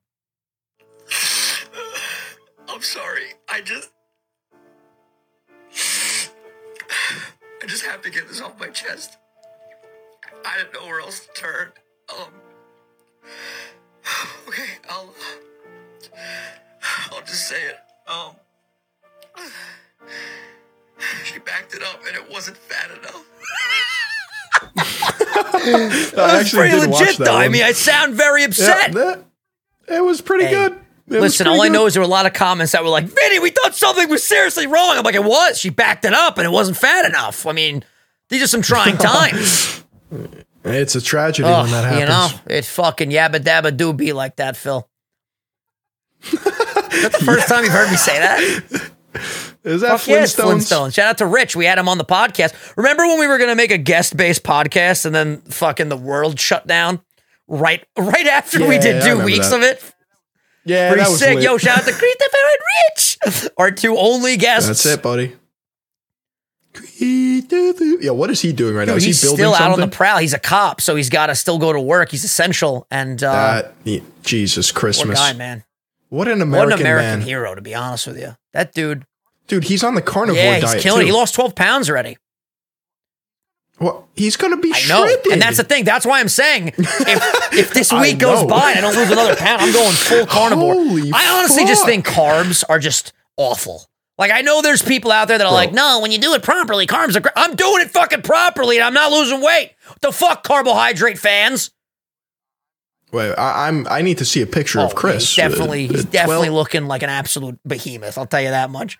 [2.67, 3.25] I'm sorry.
[3.47, 3.91] I just.
[7.61, 9.19] I just have to get this off my chest.
[10.43, 11.71] I didn't know where else to turn.
[12.09, 12.33] Um.
[14.47, 15.13] Okay, I'll.
[17.11, 17.77] I'll just say it.
[18.07, 18.35] Um.
[21.25, 23.25] She backed it up and it wasn't fat enough.
[26.17, 27.35] I was pretty legit, that though.
[27.37, 28.91] I mean, I sound very Yeah, upset.
[28.93, 29.23] that,
[29.87, 30.73] it was pretty Hey, good.
[30.73, 32.89] It Listen, pretty all I know is there were a lot of comments that were
[32.89, 34.95] like, Vinny, we thought something was seriously wrong.
[34.97, 35.57] I'm like, it was.
[35.59, 37.45] She backed it up and it wasn't fat enough.
[37.47, 37.83] I mean,
[38.29, 39.83] these are some trying times.
[40.63, 41.99] it's a tragedy Ugh, when that happens.
[42.01, 44.87] you know, it fucking yabba dabba do be like that, Phil.
[46.31, 46.33] Is
[47.03, 49.48] that the first time you've heard me say that?
[49.63, 50.45] Is that Fuck yes, Flintstones?
[50.69, 50.93] Flintstones.
[50.93, 51.55] Shout out to Rich.
[51.55, 52.53] We had him on the podcast.
[52.77, 55.97] Remember when we were going to make a guest based podcast and then fucking the
[55.97, 57.01] world shut down
[57.47, 59.57] right right after we did two weeks that.
[59.57, 59.83] of it?
[60.65, 61.35] Yeah, Pretty that was sick.
[61.35, 61.43] lit.
[61.43, 64.67] Yo, shout out to Christopher and Rich, our two only guests.
[64.67, 65.35] That's it, buddy.
[66.99, 68.95] Yeah, what is he doing right now?
[68.95, 70.19] Is he's he building still out on the prowl.
[70.19, 72.11] He's a cop, so he's got to still go to work.
[72.11, 72.87] He's essential.
[72.91, 75.17] And uh, That- yeah, Jesus Christmas.
[75.19, 75.63] guy, man.
[76.09, 77.27] What an What American, an American man.
[77.27, 78.35] hero, to be honest with you.
[78.53, 79.05] That dude,
[79.49, 80.81] Dude, he's on the carnivore yeah, he's diet.
[80.81, 81.03] killing it.
[81.05, 81.07] too.
[81.07, 82.17] He lost 12 pounds already.
[83.79, 85.05] Well, he's going to be I know.
[85.07, 85.31] shredded.
[85.31, 85.85] And that's the thing.
[85.85, 89.35] That's why I'm saying if, if this week goes by and I don't lose another
[89.35, 90.73] pound, I'm going full carnivore.
[90.73, 93.85] Holy I honestly just think carbs are just awful.
[94.17, 95.55] Like, I know there's people out there that are Bro.
[95.55, 97.31] like, no, when you do it properly, carbs are great.
[97.37, 99.71] I'm doing it fucking properly and I'm not losing weight.
[99.87, 101.71] What the fuck, carbohydrate fans?
[103.13, 103.87] Wait, I, I'm.
[103.87, 105.25] I need to see a picture of Oh, Chris.
[105.25, 108.17] He's definitely, Uh, he's definitely 12 looking like an absolute behemoth.
[108.19, 108.99] I'll tell you that much.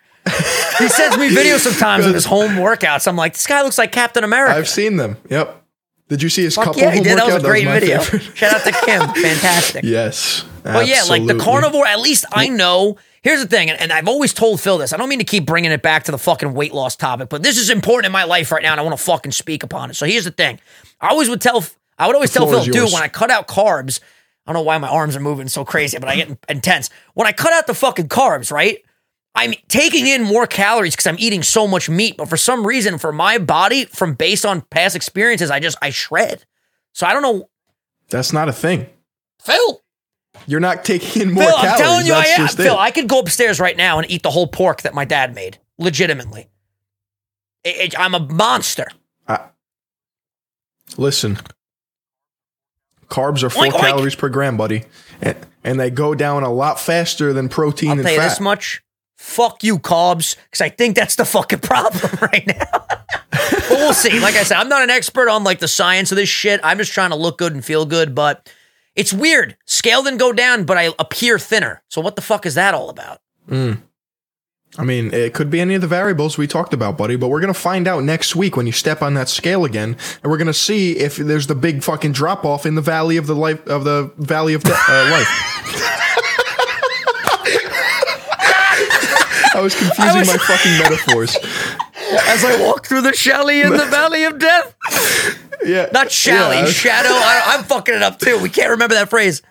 [0.78, 3.06] He sends me videos sometimes of his home workouts.
[3.08, 4.54] I'm like, this guy looks like Captain America.
[4.54, 5.16] I've seen them.
[5.28, 5.56] Yep.
[6.08, 7.18] Did you see his Fuck couple yeah, he did.
[7.18, 8.00] That was a great my video.
[8.00, 8.22] favorite.
[8.36, 9.00] Shout out to Kim.
[9.22, 9.84] Fantastic.
[9.84, 10.44] yes.
[10.64, 12.98] But yeah, like the carnivore, at least I know.
[13.22, 14.92] Here's the thing, and, and I've always told Phil this.
[14.92, 17.42] I don't mean to keep bringing it back to the fucking weight loss topic, but
[17.42, 19.90] this is important in my life right now, and I want to fucking speak upon
[19.90, 19.94] it.
[19.94, 20.58] So here's the thing.
[21.00, 21.62] I always would tell,
[21.98, 24.00] I would always tell Phil, dude, when I cut out carbs,
[24.46, 26.88] I don't know why my arms are moving so crazy, but I get intense.
[27.14, 28.82] When I cut out the fucking carbs, right?
[29.34, 32.98] I'm taking in more calories because I'm eating so much meat, but for some reason,
[32.98, 36.44] for my body, from based on past experiences, I just I shred.
[36.92, 37.48] So I don't know,
[38.10, 38.86] That's not a thing.
[39.40, 39.82] Phil.
[40.46, 41.72] You're not taking in more Phil, calories.
[41.72, 42.48] I'm telling you, I am.
[42.48, 42.78] Phil, it.
[42.78, 45.58] I could go upstairs right now and eat the whole pork that my dad made.
[45.78, 46.48] Legitimately,
[47.64, 48.86] It- it- I'm a monster.
[50.96, 51.38] Listen,
[53.08, 53.80] carbs are four Oink, oink.
[53.80, 54.84] calories per gram, buddy,
[55.20, 58.28] and, and they go down a lot faster than protein I'll and tell you fat.
[58.30, 58.82] this much:
[59.20, 62.86] fuck you, carbs, because I think that's the fucking problem right now.
[63.30, 64.18] but we'll see.
[64.18, 66.58] Like I said, I'm not an expert on like the science of this shit.
[66.64, 68.14] I'm just trying to look good and feel good.
[68.14, 68.50] But
[68.96, 69.56] it's weird.
[69.66, 71.82] Scale didn't go down, but I appear thinner.
[71.88, 73.20] So what the fuck is that all about?
[74.78, 77.40] I mean, it could be any of the variables we talked about, buddy, but we're
[77.40, 80.38] going to find out next week when you step on that scale again, and we're
[80.38, 83.34] going to see if there's the big fucking drop off in the valley of the
[83.34, 86.06] life of the valley of uh, life.
[89.60, 91.36] I was confusing was- my fucking metaphors.
[92.26, 94.74] As I walk through the Shelley in the Valley of Death.
[95.64, 97.10] Yeah, Not Shalley, Yeah, Shadow.
[97.10, 98.38] I, I'm fucking it up too.
[98.40, 99.42] We can't remember that phrase.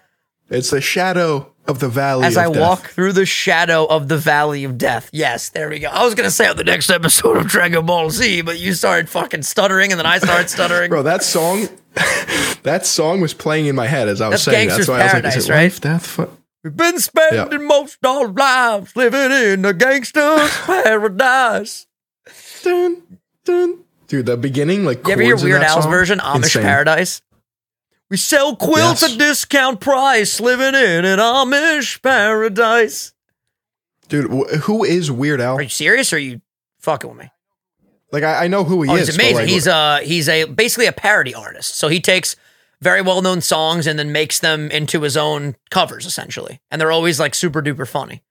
[0.49, 2.25] it's the shadow of the valley.
[2.25, 2.59] As I death.
[2.59, 5.09] walk through the shadow of the Valley of Death.
[5.13, 5.87] Yes, there we go.
[5.89, 9.07] I was gonna say on the next episode of Dragon Ball Z, but you started
[9.07, 10.89] fucking stuttering, and then I started stuttering.
[10.89, 11.67] Bro, that song,
[12.63, 14.67] that song was playing in my head as I was That's saying.
[14.69, 15.57] Gangster's That's why I was like, is it right?
[15.63, 16.07] life, death?
[16.07, 16.29] Fu-
[16.63, 21.87] We've been spending most of our lives living in a gangster's paradise.
[22.63, 23.79] Dun, dun.
[24.07, 25.91] Dude, the beginning, like, You ever hear Weird Al's song?
[25.91, 26.63] version, Amish Insane.
[26.63, 27.21] Paradise?
[28.09, 29.13] We sell quilts Yes.
[29.13, 33.13] at discount price, living in an Amish paradise.
[34.09, 35.57] Dude, wh- who is Weird Al?
[35.57, 36.11] Are you serious?
[36.11, 36.41] Or are you
[36.79, 37.29] fucking with me?
[38.11, 39.07] Like, I, I know who he Oh, is.
[39.07, 39.35] he's amazing.
[39.35, 41.75] like, he's a he's a basically a parody artist.
[41.75, 42.35] So he takes
[42.81, 46.59] very well known songs and then makes them into his own covers, essentially.
[46.71, 48.23] And they're always like super duper funny.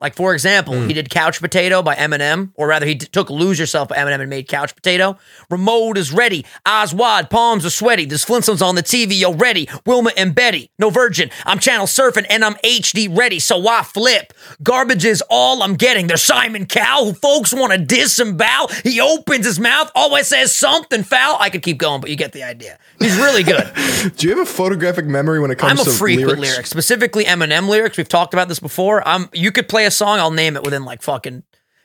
[0.00, 0.88] Like for example, Hmm.
[0.88, 4.20] he did Couch Potato by Eminem, or rather, he d- took Lose Yourself by Eminem
[4.20, 5.16] and made Couch Potato.
[5.48, 8.04] Remote is ready, eyes wide, palms are sweaty.
[8.04, 9.68] There's Flintstones on the TV already.
[9.86, 11.30] Wilma and Betty, no virgin.
[11.46, 14.34] I'm channel surfing and I'm HD ready, so I flip.
[14.62, 16.08] Garbage is all I'm getting.
[16.08, 18.68] There's Simon Cowell, who folks want to disembowel.
[18.84, 21.38] He opens his mouth, always says something foul.
[21.40, 22.78] I could keep going, but you get the idea.
[22.98, 23.72] He's really good.
[24.16, 26.30] Do you have a photographic memory when it comes I'm a to freak lyrics?
[26.40, 27.96] with lyrics, specifically Eminem lyrics.
[27.96, 29.06] We've talked about this before.
[29.08, 31.42] I'm you could play a song, I'll name it within like fucking.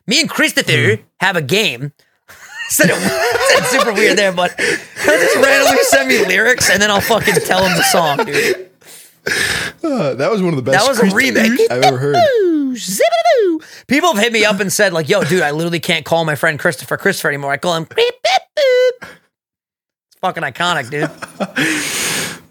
[0.08, 1.02] Me and Christopher Hmm.
[1.20, 1.94] have a game.
[2.70, 7.02] said it super weird there, but he'll just randomly send me lyrics and then I'll
[7.02, 8.70] fucking tell him the song, dude.
[9.84, 11.60] Uh, that was one of the best That was a remake.
[11.70, 12.16] I've ever heard.
[13.88, 16.36] People have hit me up and said like, "Yo, dude, I literally can't call my
[16.36, 17.52] friend Christopher Christopher anymore.
[17.52, 17.88] I call him
[20.22, 21.10] fucking iconic, dude.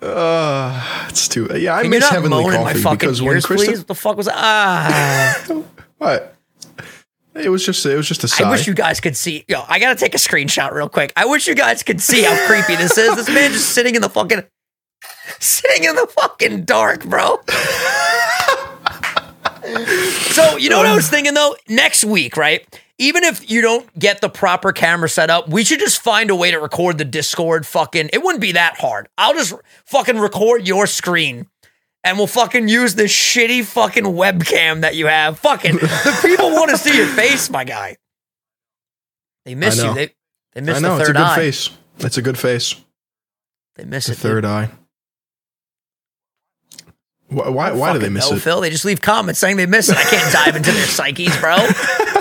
[0.03, 1.47] Uh, it's too.
[1.55, 3.79] Yeah, I Can miss Heavenly Coffee fucking because when ears, please?
[3.79, 5.37] What the fuck was ah?
[5.99, 6.37] what?
[7.35, 8.49] It was just it was just a sigh.
[8.49, 9.45] I wish you guys could see.
[9.47, 11.13] Yo, I gotta take a screenshot real quick.
[11.17, 13.15] I wish you guys could see how creepy this is.
[13.15, 14.43] This man just sitting in the fucking,
[15.39, 17.39] sitting in the fucking dark, bro.
[20.33, 21.55] so you know what I was thinking though?
[21.69, 22.67] Next week, right?
[23.01, 26.37] Even if you don't get the proper camera set up, we should just find a
[26.37, 27.67] way to record the Discord.
[27.67, 29.09] Fucking, it wouldn't be that hard.
[29.17, 29.55] I'll just
[29.87, 31.47] fucking record your screen.
[32.05, 35.39] And we'll fucking use this shitty fucking webcam that you have.
[35.39, 37.97] Fucking, the people want to see your face, my guy.
[39.47, 39.95] They miss you.
[39.95, 40.15] They
[40.53, 41.37] they miss I know the it's a third good eye.
[41.37, 41.71] face.
[42.01, 42.75] It's a good face.
[43.77, 44.13] They miss it.
[44.13, 44.21] The it.
[44.21, 44.51] third dude.
[44.51, 44.71] eye.
[47.29, 47.49] Why?
[47.49, 48.41] Why, why do they miss know, it?
[48.43, 48.61] Phil?
[48.61, 49.97] They just leave comments saying they miss it.
[49.97, 51.57] I can't dive into their psyches, bro.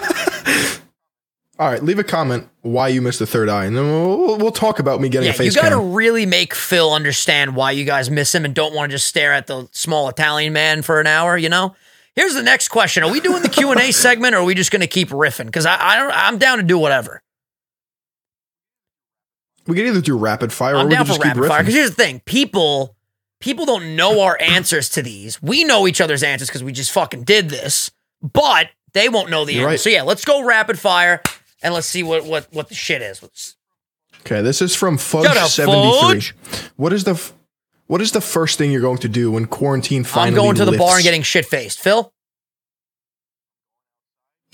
[1.59, 4.51] All right, leave a comment why you missed the third eye, and then we'll, we'll,
[4.51, 7.71] talk about me getting yeah, a face you got to really make Phil understand why
[7.71, 10.81] you guys miss him and don't want to just stare at the small Italian man
[10.83, 11.37] for an hour.
[11.37, 11.75] You know.
[12.15, 14.55] Here's the next question: Are we doing the Q and A segment, or are we
[14.55, 15.47] just going to keep riffing?
[15.47, 17.21] Because I, I don't, I'm down to do whatever.
[19.67, 21.47] We can either do rapid fire or I'm we down can for just keep rapid
[21.49, 21.59] fire.
[21.59, 21.61] riffing.
[21.63, 22.95] Because here's the thing: people,
[23.41, 25.41] people don't know our answers to these.
[25.41, 27.91] We know each other's answers because we just fucking did this,
[28.21, 29.71] but they won't know the You're answer.
[29.71, 29.79] right.
[29.79, 31.21] So yeah, let's go rapid fire
[31.61, 33.55] and let's see what what what the shit is.
[34.21, 36.19] Okay, this is from Shut up, Fudge seventy three.
[36.19, 36.35] Fudge.
[36.75, 37.33] What is the f-
[37.87, 40.65] what is the first thing you're going to do when quarantine finally I'm going to
[40.65, 41.79] the bar and getting shit faced.
[41.79, 42.13] Phil,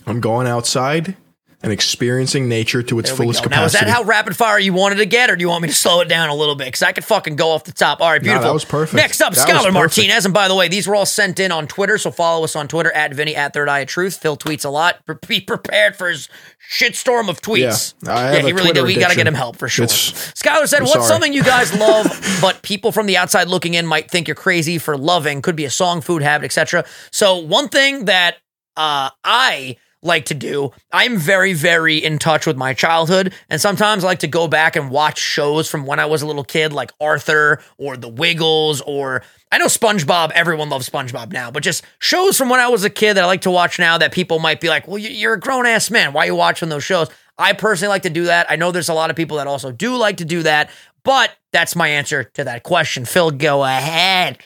[0.05, 1.17] I'm going outside
[1.65, 3.49] and experiencing nature to its fullest go.
[3.49, 5.67] Now, is that how rapid fire you wanted to get, or do you want me
[5.67, 6.65] to slow it down a little bit?
[6.67, 7.99] Because I could fucking go off the top.
[8.01, 8.43] All right, beautiful.
[8.47, 8.95] that was perfect.
[8.95, 9.73] Next up, That Skylar.
[9.73, 10.23] Martinez.
[10.25, 12.67] And by the way, these were all sent in on Twitter, so follow us on
[12.67, 14.17] Twitter at Vinny at Third Eye of Truth.
[14.17, 14.99] Phil tweets a lot.
[15.27, 16.29] Be prepared for his
[16.71, 17.93] shitstorm of tweets.
[18.03, 18.83] Yeah, yeah, he really Twitter did.
[18.85, 19.85] We got to get him help for sure.
[19.85, 21.07] It's- Skylar said, I'm "What's sorry.
[21.07, 22.05] something you guys love,
[22.41, 25.41] but people from the outside looking in might think you're crazy for loving?
[25.41, 28.35] Could be a song, food habit, etc." So one thing that
[28.77, 34.03] uh, I like to do, I'm very, very in touch with my childhood, and sometimes
[34.03, 36.71] I like to go back and watch shows from when I was a little kid,
[36.71, 40.31] like Arthur or The Wiggles, or I know SpongeBob.
[40.31, 43.27] Everyone loves SpongeBob now, but just shows from when I was a kid that I
[43.27, 45.89] like to watch now that people might be like, "Well, you- you're a grown ass
[45.89, 46.13] man.
[46.13, 48.45] Why are you watching those shows?" I personally like to do that.
[48.49, 50.69] I know there's a lot of people that also do like to do that,
[51.03, 53.05] but that's my answer to that question.
[53.05, 54.37] Phil, go ahead.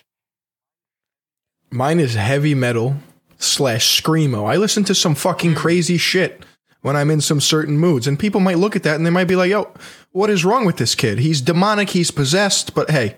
[1.72, 2.96] Mine is heavy metal
[3.40, 4.48] slash screamo.
[4.48, 5.58] I listen to some fucking hmm.
[5.58, 6.44] crazy shit
[6.82, 9.28] when I'm in some certain moods, and people might look at that and they might
[9.28, 9.74] be like, "Yo,
[10.12, 11.20] what is wrong with this kid?
[11.20, 11.90] He's demonic.
[11.90, 13.18] He's possessed." But hey,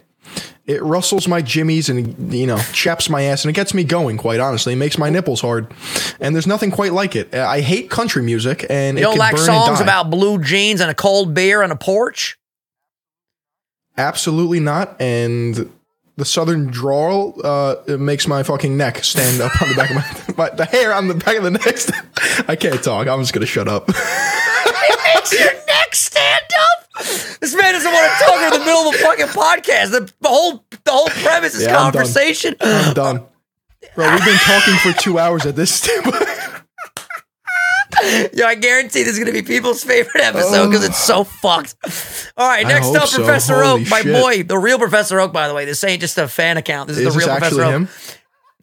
[0.66, 4.18] it rustles my jimmies and you know chaps my ass, and it gets me going.
[4.18, 5.74] Quite honestly, it makes my nipples hard,
[6.20, 7.34] and there's nothing quite like it.
[7.36, 10.82] I hate country music, and You it don't can like burn songs about blue jeans
[10.82, 12.38] and a cold beer on a porch?
[13.98, 15.00] Absolutely not.
[15.02, 15.70] And
[16.18, 19.96] the southern drawl uh, it makes my fucking neck stand up on the back of
[19.96, 21.78] my, my the hair on the back of the neck.
[22.48, 23.08] I can't talk.
[23.08, 23.90] I'm just gonna shut up.
[24.64, 27.04] It makes your neck stand up.
[27.40, 29.92] This man doesn't want to talk in the middle of a fucking podcast.
[29.92, 31.94] The, the whole the whole premise is Yeah, I'm done.
[31.94, 32.56] conversation.
[32.62, 33.24] I'm done.
[33.96, 35.88] Bro, we've been talking for two hours at this.
[38.34, 41.24] Yeah, I guarantee this is going to be people's favorite episode because it's so oh.
[41.24, 41.76] fucked.
[42.38, 43.18] All right, next up, so.
[43.18, 44.22] Professor Holy Oak, my shit.
[44.22, 45.34] boy, the real Professor Oak.
[45.34, 46.88] By the way, this ain't just a fan account.
[46.88, 47.72] This is, is the real Professor Oak.
[47.72, 47.90] him?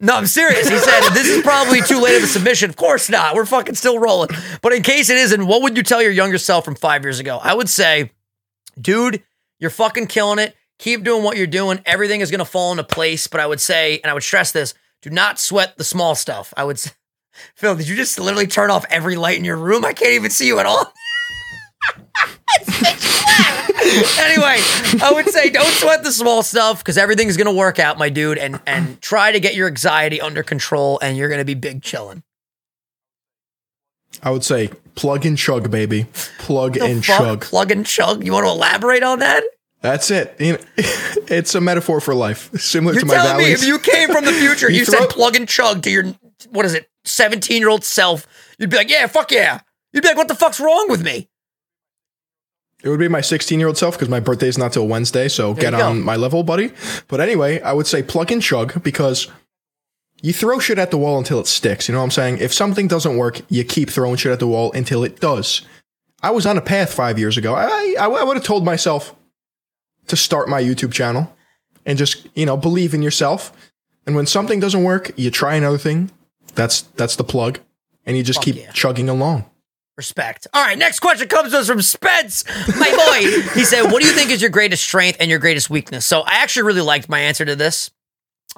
[0.00, 0.68] No, I'm serious.
[0.68, 2.70] He said this is probably too late of a submission.
[2.70, 3.34] Of course not.
[3.34, 4.30] We're fucking still rolling.
[4.62, 7.18] But in case it isn't, what would you tell your younger self from five years
[7.18, 7.38] ago?
[7.42, 8.12] I would say,
[8.80, 9.22] dude,
[9.58, 10.54] you're fucking killing it.
[10.78, 11.80] Keep doing what you're doing.
[11.84, 13.26] Everything is gonna fall into place.
[13.26, 16.54] But I would say, and I would stress this: do not sweat the small stuff.
[16.56, 16.76] I would.
[16.76, 16.94] s-
[17.54, 19.84] Phil, did you just literally turn off every light in your room?
[19.84, 20.92] I can't even see you at all.
[24.18, 24.58] anyway,
[25.02, 28.38] I would say don't sweat the small stuff because everything's gonna work out, my dude,
[28.38, 32.22] and and try to get your anxiety under control, and you're gonna be big chilling.
[34.22, 36.06] I would say plug and chug, baby.
[36.38, 37.18] Plug The and fuck?
[37.18, 37.40] chug.
[37.42, 38.24] plug and chug.
[38.24, 39.44] You want to elaborate on that?
[39.80, 40.34] That's it.
[40.40, 43.78] You know, it's a metaphor for life, similar You're to my telling me if you
[43.78, 46.04] came from the future, you, You said plug and chug to your
[46.50, 48.26] what is it, 17 year old self,
[48.58, 49.60] you'd be like, yeah, fuck yeah.
[49.92, 51.28] You'd be like, what the fuck's wrong with me?
[52.82, 55.28] It would be my 16 year old self because my birthday is not till Wednesday.
[55.28, 56.72] So get on my level, buddy.
[57.08, 59.26] But anyway, I would say plug and chug because
[60.22, 61.88] you throw shit at the wall until it sticks.
[61.88, 62.38] You know what I'm saying?
[62.38, 65.62] If something doesn't work, you keep throwing shit at the wall until it does.
[66.22, 67.54] I was on a path five years ago.
[67.54, 69.14] I, I, I would have told myself
[70.08, 71.34] to start my YouTube channel
[71.86, 73.52] and just, you know, believe in yourself.
[74.06, 76.10] And when something doesn't work, you try another thing.
[76.58, 77.60] That's that's the plug.
[78.04, 78.72] And you just Fuck keep yeah.
[78.72, 79.48] chugging along.
[79.96, 80.46] Respect.
[80.52, 82.44] All right, next question comes to us from Spence,
[82.76, 83.50] my boy.
[83.54, 86.04] he said, What do you think is your greatest strength and your greatest weakness?
[86.04, 87.90] So I actually really liked my answer to this.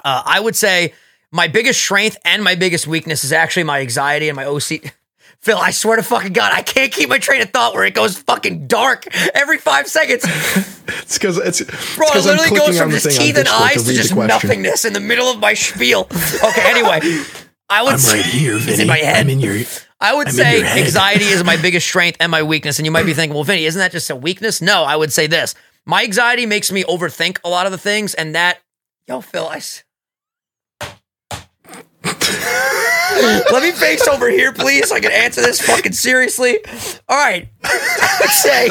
[0.03, 0.93] Uh, I would say
[1.31, 4.93] my biggest strength and my biggest weakness is actually my anxiety and my OC.
[5.41, 7.95] Phil, I swear to fucking God, I can't keep my train of thought where it
[7.95, 10.25] goes fucking dark every five seconds.
[11.03, 11.61] It's because it's
[11.95, 14.91] Bro, it's it literally goes from just teeth and eyes to the just nothingness in
[14.91, 16.01] the middle of my spiel.
[16.11, 16.99] Okay, anyway,
[17.71, 19.17] I would say here, It's in my head.
[19.17, 19.57] I'm in your.
[19.99, 22.79] I would I'm say anxiety is my biggest strength and my weakness.
[22.79, 24.61] And you might be thinking, well, Vinny, isn't that just a weakness?
[24.61, 25.55] No, I would say this.
[25.85, 28.59] My anxiety makes me overthink a lot of the things, and that,
[29.07, 29.57] yo, Phil, I.
[29.57, 29.83] s-
[33.51, 36.59] Let me face over here, please, so I can answer this fucking seriously.
[37.09, 37.47] All right.
[37.63, 38.69] I would say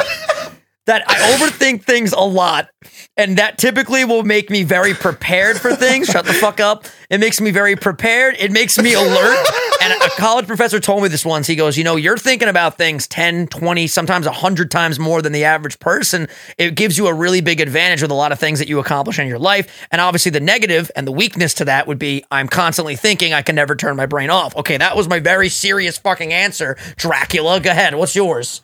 [0.85, 2.69] that I overthink things a lot,
[3.17, 6.07] and that typically will make me very prepared for things.
[6.07, 6.85] Shut the fuck up.
[7.09, 8.35] It makes me very prepared.
[8.39, 9.47] It makes me alert.
[9.81, 11.45] And a college professor told me this once.
[11.45, 15.33] He goes, You know, you're thinking about things 10, 20, sometimes 100 times more than
[15.33, 16.29] the average person.
[16.57, 19.19] It gives you a really big advantage with a lot of things that you accomplish
[19.19, 19.87] in your life.
[19.91, 23.41] And obviously, the negative and the weakness to that would be I'm constantly thinking I
[23.41, 24.55] can never turn my brain off.
[24.55, 26.77] Okay, that was my very serious fucking answer.
[26.95, 27.93] Dracula, go ahead.
[27.95, 28.61] What's yours?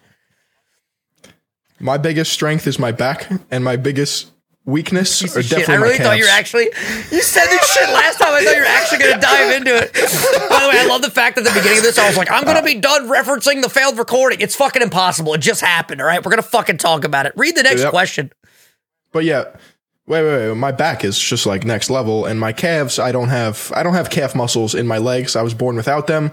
[1.79, 4.31] My biggest strength is my back, and my biggest
[4.67, 5.49] weakness piece shit.
[5.49, 6.65] definitely I really thought you were actually
[7.09, 8.33] you said this shit last time.
[8.33, 9.93] I thought you were actually going to dive into it.
[10.49, 12.17] By the way, I love the fact that at the beginning of this, I was
[12.17, 14.41] like, I'm going to be done referencing the failed recording.
[14.41, 15.33] It's fucking impossible.
[15.33, 16.01] It just happened.
[16.01, 17.33] All right, we're going to fucking talk about it.
[17.35, 17.89] Read the next Yep.
[17.89, 18.31] question.
[19.13, 19.45] But yeah,
[20.07, 20.55] Wait, wait, wait.
[20.55, 22.97] My back is just like next level, and my calves.
[22.97, 23.73] I don't have.
[23.75, 25.35] I don't have calf muscles in my legs.
[25.35, 26.31] I was born without them.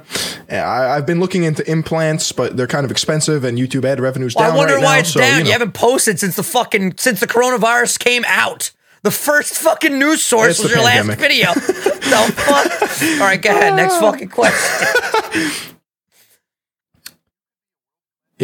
[0.48, 4.36] I, I've been looking into implants, but they're kind of expensive, and YouTube ad revenue's
[4.36, 5.38] Well, down I wonder right why now, it's so, down.
[5.38, 5.50] You, know.
[5.50, 8.70] haven't posted since the fucking since the coronavirus came out.
[9.02, 11.18] The first fucking news source It's was your pandemic.
[11.18, 11.52] last video.
[12.30, 13.20] fuck?
[13.20, 13.74] All right, go ahead.
[13.74, 15.70] Next fucking question.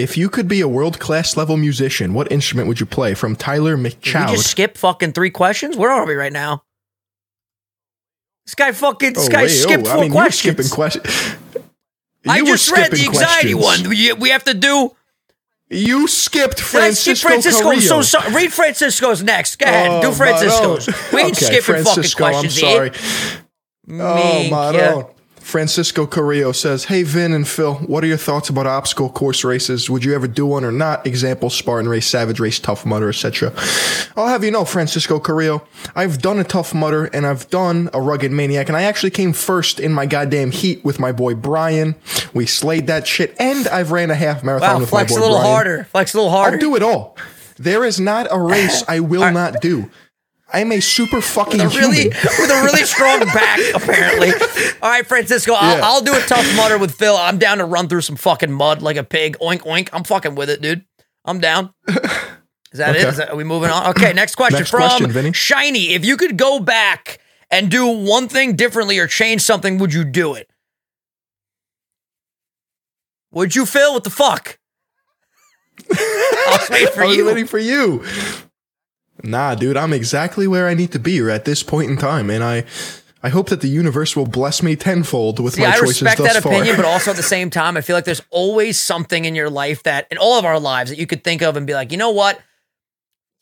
[0.02, 3.14] If you could be a world class level musician, what instrument would you play?
[3.14, 5.76] From Tyler Did we just skip fucking three questions?
[5.76, 6.64] Where are we right now?
[8.46, 10.54] This guy fucking this Oh, guy wait, skipped oh, four I mean, you were questions.
[10.66, 11.34] skipping questions.
[12.26, 13.88] I just read the anxiety one.
[13.88, 14.94] We, have to do.
[15.68, 17.62] You skipped Did I skip Francisco Francisco?
[17.62, 18.02] Carrillo.
[18.02, 18.30] So.
[18.30, 19.56] Read Francisco's next.
[19.56, 19.90] Go ahead.
[19.90, 20.88] Oh, do Francisco's.
[21.12, 22.62] We ain't Okay, skipping fucking Francisco, questions.
[22.62, 22.90] I'm sorry.
[22.90, 24.50] eh?
[24.52, 25.02] Oh, yeah.
[25.50, 29.90] Francisco Carrillo says, Hey, Vin and Phil, what are your thoughts about obstacle course races?
[29.90, 31.04] Would you ever do one or not?
[31.06, 33.52] Example, Spartan race, Savage race, Tough Mudder, etc.
[34.16, 38.00] I'll have you know, Francisco Carrillo, I've done a Tough Mudder and I've done a
[38.00, 41.96] Rugged Maniac, and I actually came first in my goddamn heat with my boy Brian.
[42.32, 45.18] We slayed that shit, and I've ran a half marathon Wow, with flex my a
[45.18, 45.52] boy little Brian.
[45.52, 45.84] harder.
[45.90, 46.54] Flex a little harder.
[46.56, 47.16] I'll do it all.
[47.58, 49.90] There is not a race I will not do.
[50.52, 52.18] I'm a super fucking a really human.
[52.38, 54.30] with a really strong back, apparently.
[54.82, 55.84] All right, Francisco, I'll, Yeah.
[55.84, 57.16] I'll do a Tough Mudder with Phil.
[57.16, 59.36] I'm down to run through some fucking mud like a pig.
[59.40, 59.88] Oink oink.
[59.92, 60.84] I'm fucking with it, dude.
[61.24, 61.72] I'm down.
[61.88, 63.00] Is that it?
[63.00, 63.08] Okay.
[63.08, 63.88] Is that, are we moving on?
[63.90, 65.32] Okay, next question Next from question, Vinny.
[65.32, 65.92] Shiny.
[65.94, 67.18] If you could go back
[67.50, 70.48] and do one thing differently or change something, would you do it?
[73.32, 73.92] Would you, Phil?
[73.92, 74.58] What the fuck?
[75.92, 77.26] I'll wait for I was you.
[77.26, 78.04] waiting for you.
[79.22, 82.42] Nah, dude, I'm exactly where I need to be at this point in time, and
[82.42, 82.64] I,
[83.22, 86.18] I hope that the universe will bless me tenfold with See, my I choices respect
[86.18, 86.52] thus that far.
[86.52, 89.50] opinion, but also at the same time, I feel like there's always something in your
[89.50, 91.92] life that, in all of our lives, that you could think of and be like,
[91.92, 92.40] you know what?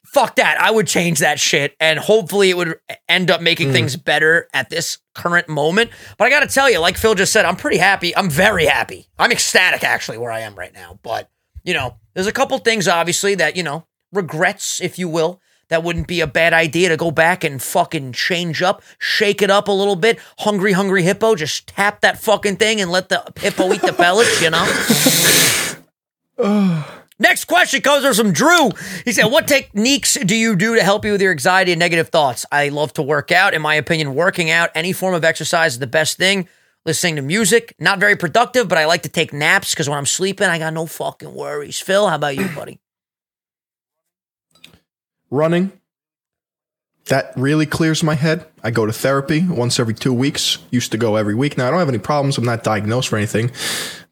[0.05, 0.61] Fuck that.
[0.61, 1.77] I would change that shit.
[1.79, 3.75] And hopefully it would end up making hmm.
[3.75, 5.91] things better at this current moment.
[6.17, 8.17] But I got to tell you, like Phil just said, I'm pretty happy.
[8.17, 9.07] I'm very happy.
[9.19, 10.99] I'm ecstatic, actually, where I am right now.
[11.03, 11.31] But,
[11.63, 15.41] you know, there's a couple things, obviously, that, you know, regrets, if you will.
[15.69, 19.51] That wouldn't be a bad idea to go back and fucking change up, shake it
[19.51, 20.19] up a little bit.
[20.39, 24.41] Hungry, hungry hippo, just tap that fucking thing and let the hippo eat the pellets,
[24.41, 24.65] you know?
[27.21, 28.71] Next question comes from Drew.
[29.05, 32.11] He said, What techniques do you do to help you with your anxiety and negative
[32.11, 32.47] thoughts?
[32.53, 33.55] I love to work out.
[33.55, 36.49] In my opinion, working out, any form of exercise is the best thing.
[36.87, 40.07] Listening to music, not very productive, but I like to take naps because when I'm
[40.07, 41.81] sleeping, I got no fucking worries.
[41.81, 42.79] Phil, how about you, buddy?
[45.31, 45.73] Running.
[47.07, 48.47] That really clears my head.
[48.63, 50.59] I go to therapy once every two weeks.
[50.71, 51.57] Used to go every week.
[51.57, 52.37] Now I don't have any problems.
[52.37, 53.51] I'm not diagnosed for anything.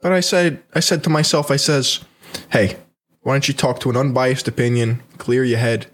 [0.01, 2.01] But I said, I said to myself, I says,
[2.51, 2.77] hey,
[3.21, 5.89] why don't you talk to an unbiased opinion, clear your head,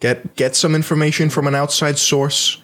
[0.00, 2.60] get get some information from an outside source,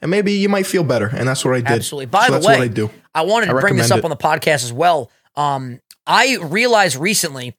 [0.00, 1.06] and maybe you might feel better.
[1.08, 1.78] And that's what I did.
[1.78, 2.06] Absolutely.
[2.06, 2.90] By So the that's way, what I do.
[3.14, 5.10] I wanted to I bring this up recommend on the podcast as well.
[5.34, 7.56] Um, I realized recently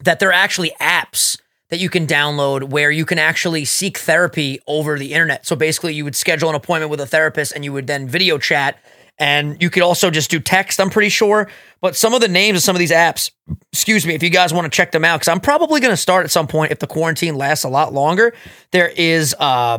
[0.00, 1.38] that there are actually apps
[1.72, 5.46] that you can download where you can actually seek therapy over the internet.
[5.46, 8.36] So basically, you would schedule an appointment with a therapist and you would then video
[8.36, 8.78] chat.
[9.18, 11.48] And you could also just do text, I'm pretty sure.
[11.80, 13.30] But some of the names of some of these apps,
[13.72, 15.96] excuse me, if you guys want to check them out, because I'm probably going to
[15.96, 18.34] start at some point if the quarantine lasts a lot longer.
[18.72, 19.78] There is uh,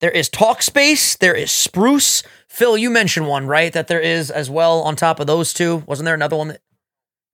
[0.00, 1.18] there is Talkspace.
[1.18, 2.24] There is Spruce.
[2.48, 3.72] Phil, you mentioned one, right?
[3.72, 5.84] That there is as well on top of those two.
[5.86, 6.62] Wasn't there another one that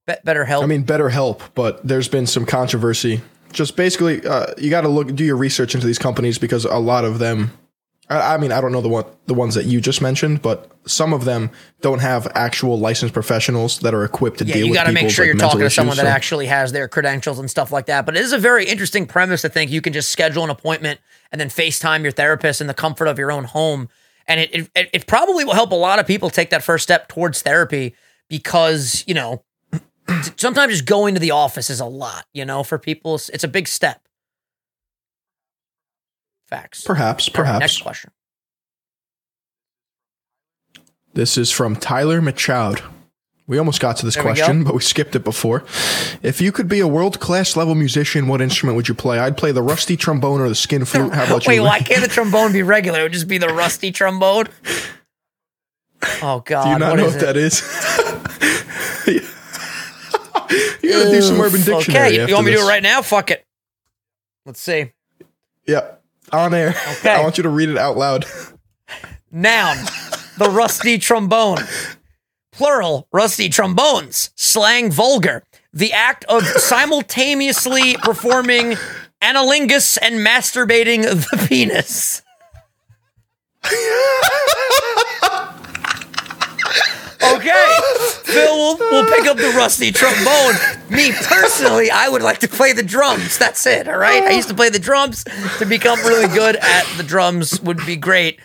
[0.05, 0.63] Be- Better Help?
[0.63, 3.23] I mean, better help, but there's been some controversy.
[3.53, 6.77] Just basically, uh, you got to look, do your research into these companies because a
[6.77, 7.51] lot of them.
[8.09, 10.69] I, I mean, I don't know the one, the ones that you just mentioned, but
[10.85, 14.55] some of them don't have actual licensed professionals that are equipped to deal.
[14.55, 16.47] yeah, deal you got to make sure like, you're talking to issues, someone that actually
[16.47, 18.05] has their credentials and stuff like that.
[18.05, 20.99] But it is a very interesting premise to think you can just schedule an appointment
[21.31, 23.87] and then FaceTime your therapist in the comfort of your own home.
[24.27, 27.07] And it, it, it probably will help a lot of people take that first step
[27.07, 27.95] towards therapy
[28.29, 29.43] because, you know,
[30.37, 33.15] sometimes just going to the office is a lot, you know, for people.
[33.15, 34.01] It's, it's a big step.
[36.47, 36.83] Facts.
[36.83, 37.59] Perhaps, All right, perhaps.
[37.61, 38.11] next question.
[41.13, 42.81] This is from Tyler Machoud.
[43.45, 45.65] We almost got to this There question, but we skipped it before.
[46.21, 49.19] If you could be a world class level musician, what instrument would you play?
[49.19, 51.11] I'd play the rusty trombone or the skin flute.
[51.13, 51.63] How about Wait, you?
[51.63, 53.01] why can't the trombone be regular?
[53.01, 54.45] It would just be the rusty trombone.
[56.21, 56.63] Oh God!
[56.65, 57.19] Do you not what know what it?
[57.21, 57.61] that is?
[60.83, 62.19] you gotta do some Urban Dictionary.
[62.19, 63.01] Okay, you want me to do it right now?
[63.01, 63.45] Fuck it.
[64.45, 64.91] Let's see.
[65.65, 65.95] Yeah,
[66.31, 66.75] on air.
[66.99, 67.13] Okay.
[67.13, 68.25] I want you to read it out loud.
[69.31, 69.77] Noun:
[70.37, 71.59] the rusty trombone.
[72.51, 74.31] Plural: rusty trombones.
[74.35, 75.43] Slang: vulgar.
[75.73, 78.75] The act of simultaneously performing
[79.21, 82.21] analingus and masturbating the penis.
[87.35, 87.77] okay,
[88.23, 90.55] Phil, we'll, we'll pick up the rusty trombone.
[90.89, 93.37] Me personally, I would like to play the drums.
[93.37, 93.87] That's it.
[93.87, 94.23] All right.
[94.23, 95.23] I used to play the drums.
[95.59, 98.39] To become really good at the drums would be great.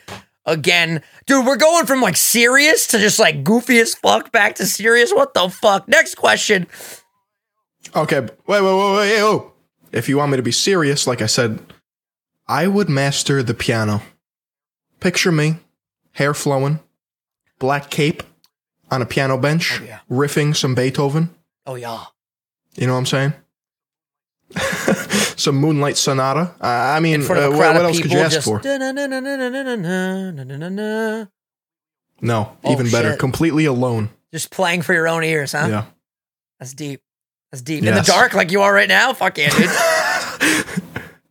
[0.46, 4.66] Again, dude, we're going from like serious to just like goofy as fuck back to
[4.66, 5.12] serious.
[5.12, 5.86] What the fuck?
[5.88, 6.66] Next question.
[7.94, 9.20] Okay, wait, wait, wait, wait.
[9.20, 9.52] Oh,
[9.92, 11.58] if you want me to be serious, like I said,
[12.46, 14.02] I would master the piano.
[15.00, 15.56] Picture me,
[16.12, 16.80] hair flowing,
[17.58, 18.22] black cape,
[18.90, 20.00] on a piano bench, oh, yeah.
[20.10, 21.34] riffing some Beethoven.
[21.66, 22.04] Oh, yeah.
[22.76, 23.32] You know what I'm saying?
[25.36, 26.54] some Moonlight Sonata.
[26.60, 28.60] Uh, I mean, uh, what, else could you ask for?
[32.20, 33.16] No, oh, even better.
[33.16, 34.10] Completely alone.
[34.32, 35.66] Just playing for your own ears, huh?
[35.68, 35.84] Yeah.
[36.58, 37.00] That's deep.
[37.50, 37.84] That's deep.
[37.84, 37.96] Yes.
[37.96, 39.12] In the dark, like you are right now?
[39.14, 39.70] Fuck yeah, dude.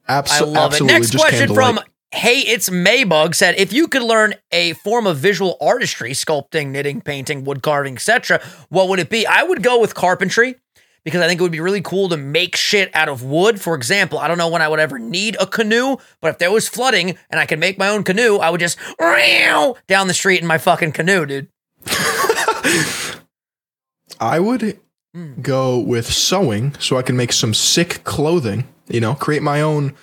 [0.07, 0.95] Abso- I love absolutely.
[0.95, 0.99] it.
[0.99, 1.79] Next question from.
[2.17, 6.99] Hey, it's Maybug said, if you could learn a form of visual artistry, sculpting, knitting,
[6.99, 9.27] painting, wood carving, etc., what would it be?
[9.27, 10.55] I would go with carpentry
[11.03, 13.61] because I think it would be really cool to make shit out of wood.
[13.61, 16.49] For example, I don't know when I would ever need a canoe, but if there
[16.49, 20.41] was flooding and I could make my own canoe, I would just down the street
[20.41, 21.49] in my fucking canoe, dude.
[24.19, 24.79] I would
[25.13, 25.39] Hmm.
[25.41, 29.93] go with sewing so I can make some sick clothing, you know, create my own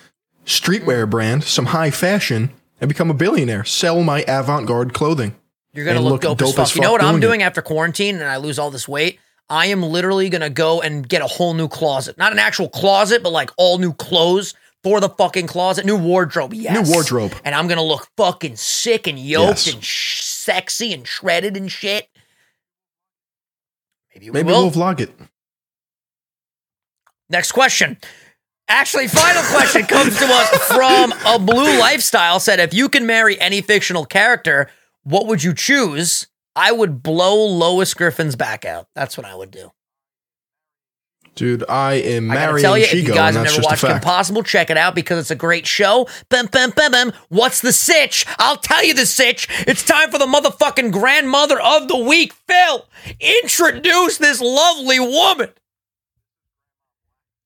[0.45, 1.11] streetwear mm-hmm.
[1.11, 3.65] brand, some high fashion, and become a billionaire.
[3.65, 5.35] Sell my avant garde clothing.
[5.73, 6.63] You're gonna look, look dope, as fuck.
[6.67, 7.45] as You know fuck what I'm doing it.
[7.45, 9.19] after quarantine and I lose all this weight?
[9.51, 12.17] I am literally gonna go and get a whole new closet.
[12.17, 15.85] Not an actual closet, but like all new clothes for the fucking closet.
[15.85, 16.87] New wardrobe, yes.
[16.87, 17.33] New wardrobe.
[17.45, 19.75] And I'm gonna look fucking sick and yoked Yes.
[19.75, 22.09] and sh- sexy and shredded and shit.
[24.15, 24.63] Maybe we Maybe will.
[24.63, 25.13] we'll vlog it.
[27.29, 27.99] Next question.
[28.69, 33.39] Actually, final question comes to us from a blue lifestyle said if you can marry
[33.41, 34.69] any fictional character,
[35.03, 36.29] what would you choose?
[36.57, 38.89] I would blow Lois Griffin's back out.
[38.95, 39.73] That's what I would do.
[41.35, 43.57] Dude, I am I gotta marrying tell you, if you guys and have that's never
[43.57, 43.93] just a watched fact.
[43.95, 46.07] Kim Possible, check it out because it's a great show.
[46.29, 47.13] Bum, bum, bum, bum.
[47.29, 48.25] What's the sitch?
[48.39, 49.49] I'll tell you the sitch.
[49.67, 52.33] It's time for the motherfucking grandmother of the week.
[52.33, 52.87] Phil,
[53.19, 55.51] introduce this lovely woman.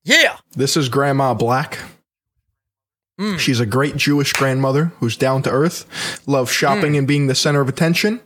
[0.08, 0.36] Yeah.
[0.56, 1.78] This is Grandma Black.
[3.20, 3.38] Mm.
[3.38, 6.98] She's a great Jewish grandmother who's down to earth, loves shopping Mm.
[6.98, 8.20] and being the center of attention.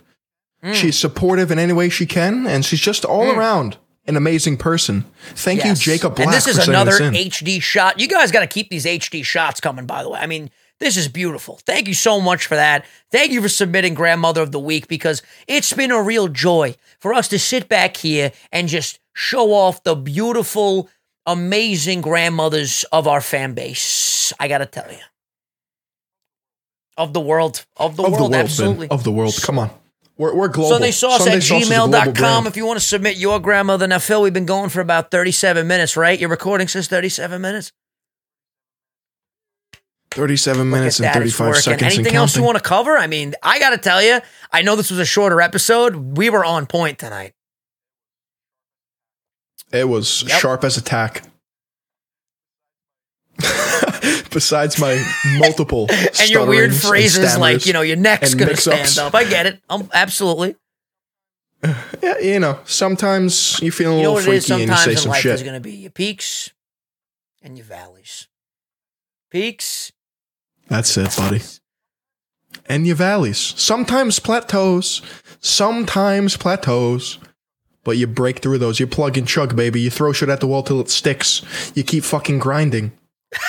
[0.75, 5.05] She's supportive in any way she can, and she's just all around an amazing person.
[5.35, 5.65] Thank Mm.
[5.65, 5.85] Yes.
[5.87, 6.27] you, Jacob Black.
[6.29, 7.19] And this is another this.
[7.41, 7.99] HD shot.
[7.99, 10.21] You guys got to keep these HD shots coming, by the way.
[10.21, 11.59] I mean, this is beautiful.
[11.67, 12.85] Thank you so much for that.
[13.11, 17.13] Thank you for submitting Grandmother of the Week because it's been a real joy for
[17.13, 20.89] us to sit back here and just show off the beautiful,
[21.27, 24.33] amazing grandmothers of our fan base.
[24.39, 24.99] I got to tell you.
[26.97, 27.65] Of the world.
[27.77, 28.89] Of the of world, the world, absolutely.
[28.89, 28.95] Ben.
[28.99, 29.35] Of the world.
[29.43, 29.71] Come on.
[30.19, 30.71] We're, we're global.
[30.71, 33.87] Sunday sauce Sunday at Sauce is a gmail.com if you want to submit your grandmother.
[33.87, 36.19] Now, Phil, we've been going for about 37 minutes, right?
[36.19, 37.73] Your recording says 37 minutes?
[40.11, 41.83] 37 minutes and at 35 seconds.
[41.83, 42.99] Anything and else you want to cover?
[42.99, 44.21] I mean, I got to tell you,
[44.53, 46.19] I know this was a shorter episode.
[46.19, 47.33] We were on point tonight.
[49.73, 50.41] It was Yep.
[50.41, 51.23] sharp as a tack.
[54.31, 55.03] Besides my
[55.39, 55.87] multiple
[56.21, 59.15] And your weird phrases like, you know, your neck's to stand up.
[59.15, 59.61] I get it.
[59.69, 60.57] Um, absolutely.
[62.03, 64.47] yeah, you know, sometimes you feel a You know little is?
[64.47, 65.41] freaky and you say some life shit.
[65.43, 66.51] going to be your peaks
[67.43, 68.29] and your valleys.
[69.31, 69.93] Peaks.
[70.69, 71.41] That's it, buddy.
[72.67, 73.39] And your valleys.
[73.39, 75.03] Sometimes plateaus.
[75.41, 77.19] Sometimes plateaus.
[77.85, 78.79] But you break through those.
[78.79, 79.81] You plug and chug, baby.
[79.81, 81.43] You throw shit at the wall till it sticks.
[81.75, 82.93] You keep fucking grinding.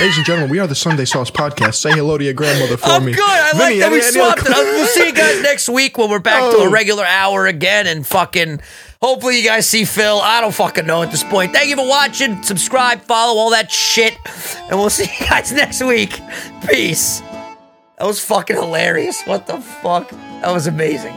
[0.00, 1.74] Ladies and gentlemen, we are the Sunday Sauce Podcast.
[1.74, 3.12] Say hello to your grandmother for I'm me.
[3.12, 3.22] good.
[3.22, 4.48] I like Vinny, that we any- swapped it.
[4.48, 6.70] We'll see you guys next week when we're back to a Oh.
[6.70, 8.60] regular hour again and fucking
[9.02, 10.18] hopefully you guys see Phil.
[10.22, 11.52] I don't fucking know at this point.
[11.52, 12.42] Thank you for watching.
[12.42, 14.14] Subscribe, follow, all that shit.
[14.70, 16.20] And we'll see you guys next week.
[16.66, 17.20] Peace.
[17.20, 19.22] That was fucking hilarious.
[19.24, 20.08] What the fuck?
[20.10, 21.14] That was amazing.